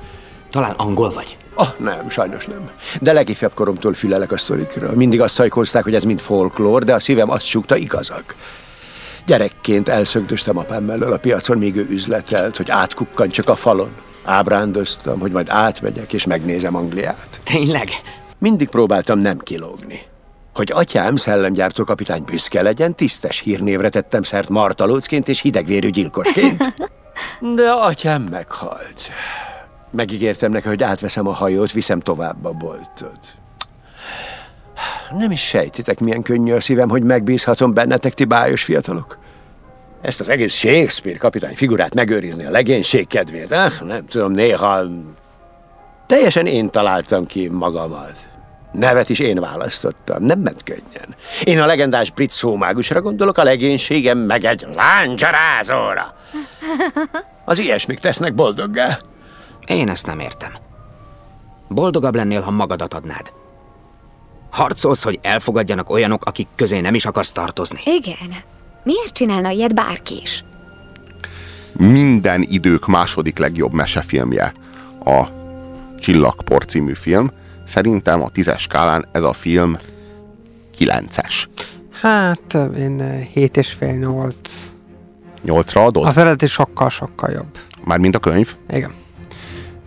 Talán 0.50 0.74
angol 0.76 1.10
vagy? 1.10 1.36
Ah, 1.54 1.68
nem, 1.78 2.10
sajnos 2.10 2.46
nem. 2.46 2.70
De 3.00 3.12
legifjabb 3.12 3.54
koromtól 3.54 3.94
fülelek 3.94 4.32
a 4.32 4.36
sztorikra. 4.36 4.92
Mindig 4.94 5.20
azt 5.20 5.34
szajkozták, 5.34 5.84
hogy 5.84 5.94
ez 5.94 6.04
mind 6.04 6.20
folklór, 6.20 6.84
de 6.84 6.94
a 6.94 6.98
szívem 6.98 7.30
azt 7.30 7.46
súgta, 7.46 7.76
igazak. 7.76 8.34
Gyerekként 9.26 9.88
elszögdöstem 9.88 10.58
apám 10.58 10.84
mellől 10.84 11.12
a 11.12 11.18
piacon, 11.18 11.58
míg 11.58 11.76
ő 11.76 11.86
üzletelt, 11.90 12.56
hogy 12.56 12.70
átkukkan 12.70 13.28
csak 13.28 13.48
a 13.48 13.54
falon. 13.54 13.90
Ábrándoztam, 14.24 15.20
hogy 15.20 15.32
majd 15.32 15.48
átmegyek 15.48 16.12
és 16.12 16.24
megnézem 16.24 16.76
Angliát. 16.76 17.40
Tényleg? 17.44 17.88
Mindig 18.38 18.68
próbáltam 18.68 19.18
nem 19.18 19.38
kilógni. 19.38 20.02
Hogy 20.54 20.70
atyám 20.74 21.16
szellemgyártó 21.16 21.84
kapitány 21.84 22.22
büszke 22.22 22.62
legyen, 22.62 22.94
tisztes 22.94 23.40
hírnévre 23.40 23.88
tettem 23.88 24.22
szert 24.22 24.48
martalócként 24.48 25.28
és 25.28 25.40
hidegvérű 25.40 25.90
gyilkosként. 25.90 26.74
De 27.56 27.70
atyám 27.70 28.22
meghalt. 28.22 29.00
Megígértem 29.90 30.50
neki, 30.50 30.68
hogy 30.68 30.82
átveszem 30.82 31.26
a 31.26 31.32
hajót, 31.32 31.72
viszem 31.72 32.00
tovább 32.00 32.44
a 32.44 32.52
boltot. 32.52 33.36
Nem 35.18 35.30
is 35.30 35.40
sejtitek, 35.40 36.00
milyen 36.00 36.22
könnyű 36.22 36.52
a 36.52 36.60
szívem, 36.60 36.88
hogy 36.88 37.02
megbízhatom 37.02 37.74
bennetek, 37.74 38.14
ti 38.14 38.24
bájos 38.24 38.62
fiatalok. 38.62 39.18
Ezt 40.00 40.20
az 40.20 40.28
egész 40.28 40.52
Shakespeare 40.52 41.18
kapitány 41.18 41.54
figurát 41.54 41.94
megőrizni 41.94 42.44
a 42.44 42.50
legénység 42.50 43.06
kedvéért. 43.06 43.52
Eh, 43.52 43.72
nem 43.80 44.06
tudom, 44.06 44.32
néha... 44.32 44.82
Teljesen 46.06 46.46
én 46.46 46.70
találtam 46.70 47.26
ki 47.26 47.48
magamat. 47.48 48.16
Nevet 48.72 49.08
is 49.08 49.18
én 49.18 49.40
választottam, 49.40 50.22
nem 50.22 50.38
ment 50.38 50.62
könnyen. 50.62 51.14
Én 51.44 51.60
a 51.60 51.66
legendás 51.66 52.10
brit 52.10 52.30
szómágusra 52.30 53.02
gondolok, 53.02 53.38
a 53.38 53.42
legénységem 53.42 54.18
meg 54.18 54.44
egy 54.44 54.66
láncserázóra. 54.74 56.14
Az 57.44 57.58
ilyesmik 57.58 57.98
tesznek 57.98 58.34
boldoggá. 58.34 58.98
Én 59.68 59.88
ezt 59.88 60.06
nem 60.06 60.20
értem. 60.20 60.52
Boldogabb 61.68 62.14
lennél, 62.14 62.40
ha 62.40 62.50
magadat 62.50 62.94
adnád. 62.94 63.32
Harcolsz, 64.50 65.02
hogy 65.02 65.18
elfogadjanak 65.22 65.90
olyanok, 65.90 66.24
akik 66.24 66.46
közé 66.54 66.80
nem 66.80 66.94
is 66.94 67.04
akarsz 67.04 67.32
tartozni. 67.32 67.80
Igen. 67.84 68.28
Miért 68.82 69.12
csinálna 69.12 69.50
ilyet 69.50 69.74
bárki 69.74 70.20
is? 70.22 70.44
Minden 71.72 72.42
idők 72.42 72.86
második 72.86 73.38
legjobb 73.38 73.72
mesefilmje 73.72 74.52
a 75.04 75.24
Csillagpor 76.00 76.64
című 76.64 76.92
film. 76.92 77.30
Szerintem 77.64 78.22
a 78.22 78.28
tízes 78.28 78.62
skálán 78.62 79.08
ez 79.12 79.22
a 79.22 79.32
film 79.32 79.78
kilences. 80.76 81.48
Hát, 82.00 82.54
én 82.76 83.20
7 83.32 83.56
és 83.56 83.72
fél 83.72 83.94
8. 83.94 84.36
Nyolcra 85.42 85.84
adod? 85.84 86.04
Az 86.06 86.18
eredeti 86.18 86.46
sokkal-sokkal 86.46 87.30
jobb. 87.30 87.58
Mármint 87.84 88.16
a 88.16 88.18
könyv? 88.18 88.54
Igen. 88.70 88.92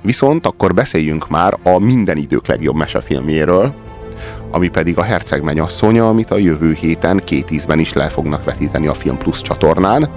Viszont 0.01 0.45
akkor 0.45 0.73
beszéljünk 0.73 1.29
már 1.29 1.57
a 1.63 1.79
minden 1.79 2.17
idők 2.17 2.47
legjobb 2.47 2.75
mesefilmjéről, 2.75 3.73
ami 4.51 4.67
pedig 4.67 4.97
a 4.97 5.03
Herceg 5.03 5.43
mennyasszonya, 5.43 6.07
amit 6.07 6.31
a 6.31 6.37
jövő 6.37 6.77
héten 6.79 7.21
két 7.25 7.51
ízben 7.51 7.79
is 7.79 7.93
le 7.93 8.09
fognak 8.09 8.43
vetíteni 8.43 8.87
a 8.87 8.93
Film 8.93 9.17
Plus 9.17 9.41
csatornán. 9.41 10.09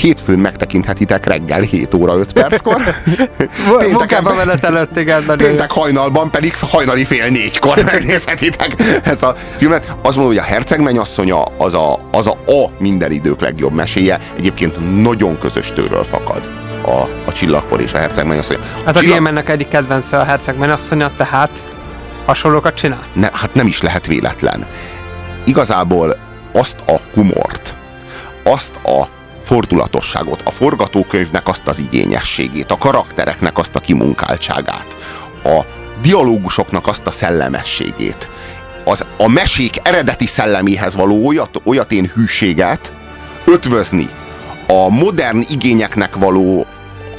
Hétfőn 0.00 0.38
megtekinthetitek 0.38 1.26
reggel 1.26 1.60
7 1.60 1.94
óra 1.94 2.14
5 2.14 2.32
perckor. 2.32 2.82
Munkában 3.92 4.36
menet 4.36 4.64
előtt, 4.64 4.98
igen. 4.98 5.24
Péntek 5.36 5.70
hajnalban 5.70 6.30
pedig 6.30 6.56
hajnali 6.56 7.04
fél 7.04 7.28
négykor 7.30 7.84
megnézhetitek 7.92 8.74
ezt 9.02 9.22
a 9.22 9.34
filmet. 9.56 9.96
Azt 10.02 10.16
mondom, 10.16 10.34
hogy 10.34 10.36
a 10.36 10.42
Herceg 10.42 10.80
mennyasszonya 10.80 11.42
az 11.42 11.74
a, 11.74 11.98
az 12.10 12.26
a, 12.26 12.38
a 12.46 12.70
minden 12.78 13.12
idők 13.12 13.40
legjobb 13.40 13.72
meséje. 13.72 14.18
Egyébként 14.36 15.02
nagyon 15.02 15.38
közös 15.38 15.72
tőről 15.74 16.04
fakad 16.04 16.61
a, 16.84 17.08
a 17.24 17.32
csillagkor 17.32 17.80
és 17.80 17.92
a 17.92 17.98
herceg 17.98 18.26
mennyasszonya. 18.26 18.60
Hát 18.84 18.96
a, 18.96 18.98
a 18.98 19.02
Gamernek 19.02 19.48
egyik 19.48 19.68
kedvence 19.68 20.18
a 20.18 20.24
herceg 20.24 20.56
mennyasszonya, 20.58 21.10
tehát 21.16 21.62
hasonlókat 22.26 22.74
csinál? 22.74 23.06
Ne, 23.12 23.28
hát 23.32 23.54
nem 23.54 23.66
is 23.66 23.80
lehet 23.80 24.06
véletlen. 24.06 24.66
Igazából 25.44 26.16
azt 26.52 26.78
a 26.86 27.00
humort, 27.14 27.74
azt 28.42 28.74
a 28.74 29.08
fordulatosságot, 29.42 30.40
a 30.44 30.50
forgatókönyvnek 30.50 31.48
azt 31.48 31.68
az 31.68 31.78
igényességét, 31.78 32.70
a 32.70 32.78
karaktereknek 32.78 33.58
azt 33.58 33.76
a 33.76 33.80
kimunkáltságát, 33.80 34.96
a 35.44 35.60
dialógusoknak 36.02 36.86
azt 36.86 37.06
a 37.06 37.10
szellemességét, 37.10 38.28
az, 38.84 39.06
a 39.16 39.28
mesék 39.28 39.76
eredeti 39.82 40.26
szelleméhez 40.26 40.94
való 40.94 41.26
olyat, 41.26 41.60
olyatén 41.64 42.10
hűséget 42.14 42.92
ötvözni 43.44 44.08
a 44.66 44.88
modern 44.88 45.44
igényeknek 45.48 46.16
való 46.16 46.66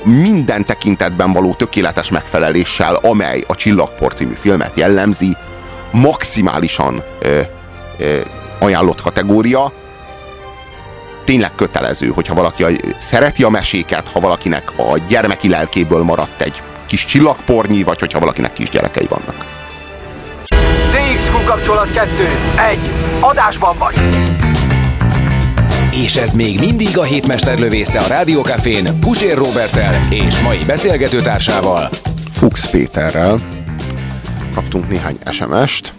minden 0.04 0.66
tekintetben 0.66 1.34
való 1.34 1.54
tökéletes 1.54 2.10
megfeleléssel, 2.10 2.96
amely 2.96 3.44
a 3.48 3.56
Csillagpor 3.56 4.14
című 4.14 4.34
filmet 4.34 4.72
jellemzi, 4.76 5.38
maximálisan 5.92 7.04
ö, 7.20 7.40
ö, 7.98 8.20
ajánlott 8.60 9.02
kategória, 9.02 9.72
tényleg 11.24 11.56
kötelező, 11.56 12.08
hogyha 12.08 12.34
valaki 12.34 12.66
szereti 12.98 13.44
a 13.44 13.50
meséket, 13.50 14.08
ha 14.08 14.20
valakinek 14.20 14.72
a 14.76 14.98
gyermeki 15.08 15.50
lelkéből 15.50 16.04
maradt 16.04 16.42
egy 16.42 16.62
kis 16.86 17.06
csillagpornyi, 17.06 17.84
vagy 17.84 18.00
hogyha 18.00 18.20
valakinek 18.20 18.54
kis 18.54 18.70
gyerekei 18.70 19.08
vannak. 19.10 19.46
DXQ 20.92 21.44
kapcsolat 21.46 21.92
2. 21.92 22.10
1. 22.70 22.80
Adásban 23.20 23.78
vagy! 23.78 23.96
És 25.96 26.16
ez 26.16 26.34
még 26.34 26.60
mindig 26.60 26.98
a 26.98 27.04
hétmester 27.04 27.60
lövésze 27.60 28.00
a 28.00 28.08
Rádiókafén 28.08 29.00
Pusér 29.00 29.38
Robertel 29.38 30.02
és 30.10 30.42
mai 30.42 30.58
beszélgetőtársával. 30.66 31.90
Fuchs 32.32 32.70
Péterrel 32.70 33.42
kaptunk 34.54 34.90
néhány 34.90 35.18
SMS-t. 35.32 35.94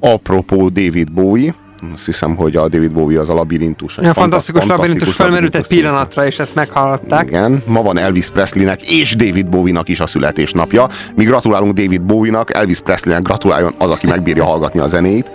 apropó 0.00 0.68
David 0.68 1.12
Bowie, 1.12 1.54
azt 1.94 2.04
hiszem, 2.04 2.36
hogy 2.36 2.56
a 2.56 2.68
David 2.68 2.92
Bowie 2.92 3.20
az 3.20 3.28
a 3.28 3.34
labirintus. 3.34 3.98
A 3.98 4.14
fantasztikus, 4.14 4.64
labirintus 4.64 5.14
felmerült 5.14 5.54
egy 5.54 5.66
pillanatra, 5.66 6.26
és 6.26 6.38
ezt 6.38 6.54
meghallották. 6.54 7.26
Igen, 7.26 7.62
ma 7.66 7.82
van 7.82 7.98
Elvis 7.98 8.28
Presleynek 8.28 8.90
és 8.90 9.16
David 9.16 9.46
Bowie-nak 9.46 9.88
is 9.88 10.00
a 10.00 10.06
születésnapja. 10.06 10.88
Mi 11.14 11.24
gratulálunk 11.24 11.72
David 11.72 12.02
Bowie-nak, 12.02 12.54
Elvis 12.54 12.80
Presleynek 12.80 13.22
gratuláljon 13.22 13.74
az, 13.78 13.90
aki 13.90 14.06
megbírja 14.06 14.44
hallgatni 14.44 14.80
a 14.80 14.86
zenét. 14.86 15.30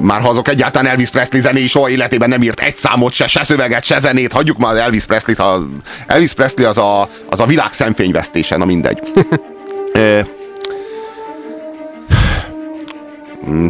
Már 0.00 0.20
ha 0.20 0.28
azok 0.28 0.48
egyáltalán 0.48 0.90
Elvis 0.90 1.08
Presley 1.08 1.40
zenéi 1.40 1.66
soha 1.66 1.90
életében 1.90 2.28
nem 2.28 2.42
írt 2.42 2.60
egy 2.60 2.76
számot, 2.76 3.12
se, 3.12 3.26
se 3.26 3.42
szöveget, 3.42 3.84
se 3.84 3.98
zenét, 3.98 4.32
hagyjuk 4.32 4.58
már 4.58 4.76
Elvis 4.76 5.04
Presley-t. 5.04 5.42
Elvis 6.06 6.32
Presley 6.32 6.68
az 6.68 6.78
a, 6.78 7.08
az 7.28 7.40
a 7.40 7.46
világ 7.46 7.72
szemfényvesztése, 7.72 8.56
na 8.56 8.64
mindegy. 8.64 9.00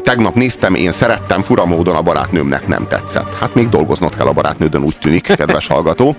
tegnap 0.03 0.35
néztem, 0.35 0.75
én 0.75 0.93
szerettem, 0.93 1.43
fura 1.43 1.65
módon 1.65 1.97
a 1.97 2.03
barátnőmnek 2.03 2.67
nem 2.67 2.87
tetszett. 2.87 3.35
Hát 3.35 3.55
még 3.55 3.69
dolgoznod 3.69 4.17
kell 4.17 4.27
a 4.27 4.33
barátnődön, 4.33 4.83
úgy 4.83 4.97
tűnik, 5.01 5.23
kedves 5.23 5.67
hallgató. 5.67 6.17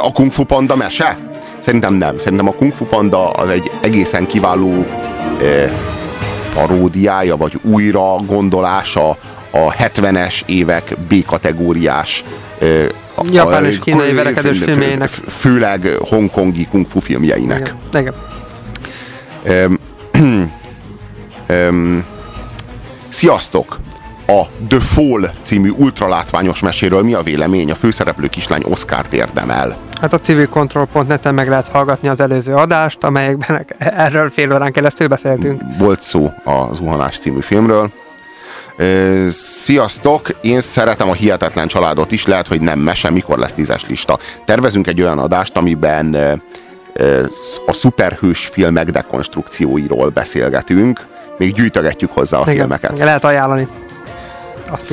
A 0.00 0.12
Kung 0.12 0.32
Fu 0.32 0.44
Panda 0.44 0.76
mese? 0.76 1.18
Szerintem 1.58 1.94
nem. 1.94 2.18
Szerintem 2.18 2.48
a 2.48 2.52
Kung 2.52 2.72
Fu 2.72 2.84
Panda 2.84 3.30
az 3.30 3.50
egy 3.50 3.70
egészen 3.80 4.26
kiváló 4.26 4.86
eh, 5.42 5.72
paródiája, 6.54 7.36
vagy 7.36 7.58
újra 7.62 8.16
gondolása 8.16 9.08
a 9.50 9.72
70-es 9.78 10.40
évek 10.46 10.96
B-kategóriás 11.08 12.24
eh, 12.58 12.86
Japán 13.30 13.64
és 13.64 13.78
kínai 13.78 14.12
verekedős 14.12 14.58
filmjeinek. 14.58 15.08
Főleg 15.08 15.96
hongkongi 16.08 16.66
kung 16.70 16.86
fu 16.86 17.00
filmjeinek. 17.00 17.74
Igen. 17.92 18.02
Igen. 18.02 18.14
Um, 19.66 20.50
um, 21.48 22.04
Sziasztok! 23.14 23.78
A 24.26 24.42
The 24.68 24.80
Fall 24.80 25.30
című 25.42 25.70
ultralátványos 25.70 26.60
meséről 26.60 27.02
mi 27.02 27.14
a 27.14 27.22
vélemény? 27.22 27.70
A 27.70 27.74
főszereplő 27.74 28.26
kislány 28.26 28.62
Oscar-t 28.68 29.12
érdemel. 29.12 29.76
Hát 30.00 30.12
a 30.12 30.18
civilcontrol.net-en 30.18 31.34
meg 31.34 31.48
lehet 31.48 31.68
hallgatni 31.68 32.08
az 32.08 32.20
előző 32.20 32.54
adást, 32.54 33.04
amelyekben 33.04 33.66
erről 33.78 34.30
fél 34.30 34.52
órán 34.52 34.72
keresztül 34.72 35.08
beszéltünk. 35.08 35.62
Volt 35.78 36.00
szó 36.00 36.32
a 36.44 36.72
Zuhanás 36.72 37.18
című 37.18 37.40
filmről. 37.40 37.90
Sziasztok! 39.30 40.28
Én 40.40 40.60
szeretem 40.60 41.08
a 41.08 41.14
Hihetetlen 41.14 41.66
Családot 41.66 42.12
is, 42.12 42.26
lehet, 42.26 42.46
hogy 42.46 42.60
nem 42.60 42.78
mese, 42.78 43.10
mikor 43.10 43.38
lesz 43.38 43.52
tízes 43.52 43.86
lista. 43.88 44.18
Tervezünk 44.44 44.86
egy 44.86 45.00
olyan 45.00 45.18
adást, 45.18 45.56
amiben 45.56 46.14
a 47.66 47.72
szuperhős 47.72 48.46
filmek 48.52 48.90
dekonstrukcióiról 48.90 50.08
beszélgetünk, 50.08 51.00
még 51.38 51.52
gyűjtögetjük 51.52 52.12
hozzá 52.12 52.38
a 52.38 52.42
Igen, 52.42 52.54
filmeket. 52.54 52.98
Lehet 52.98 53.24
ajánlani. 53.24 53.68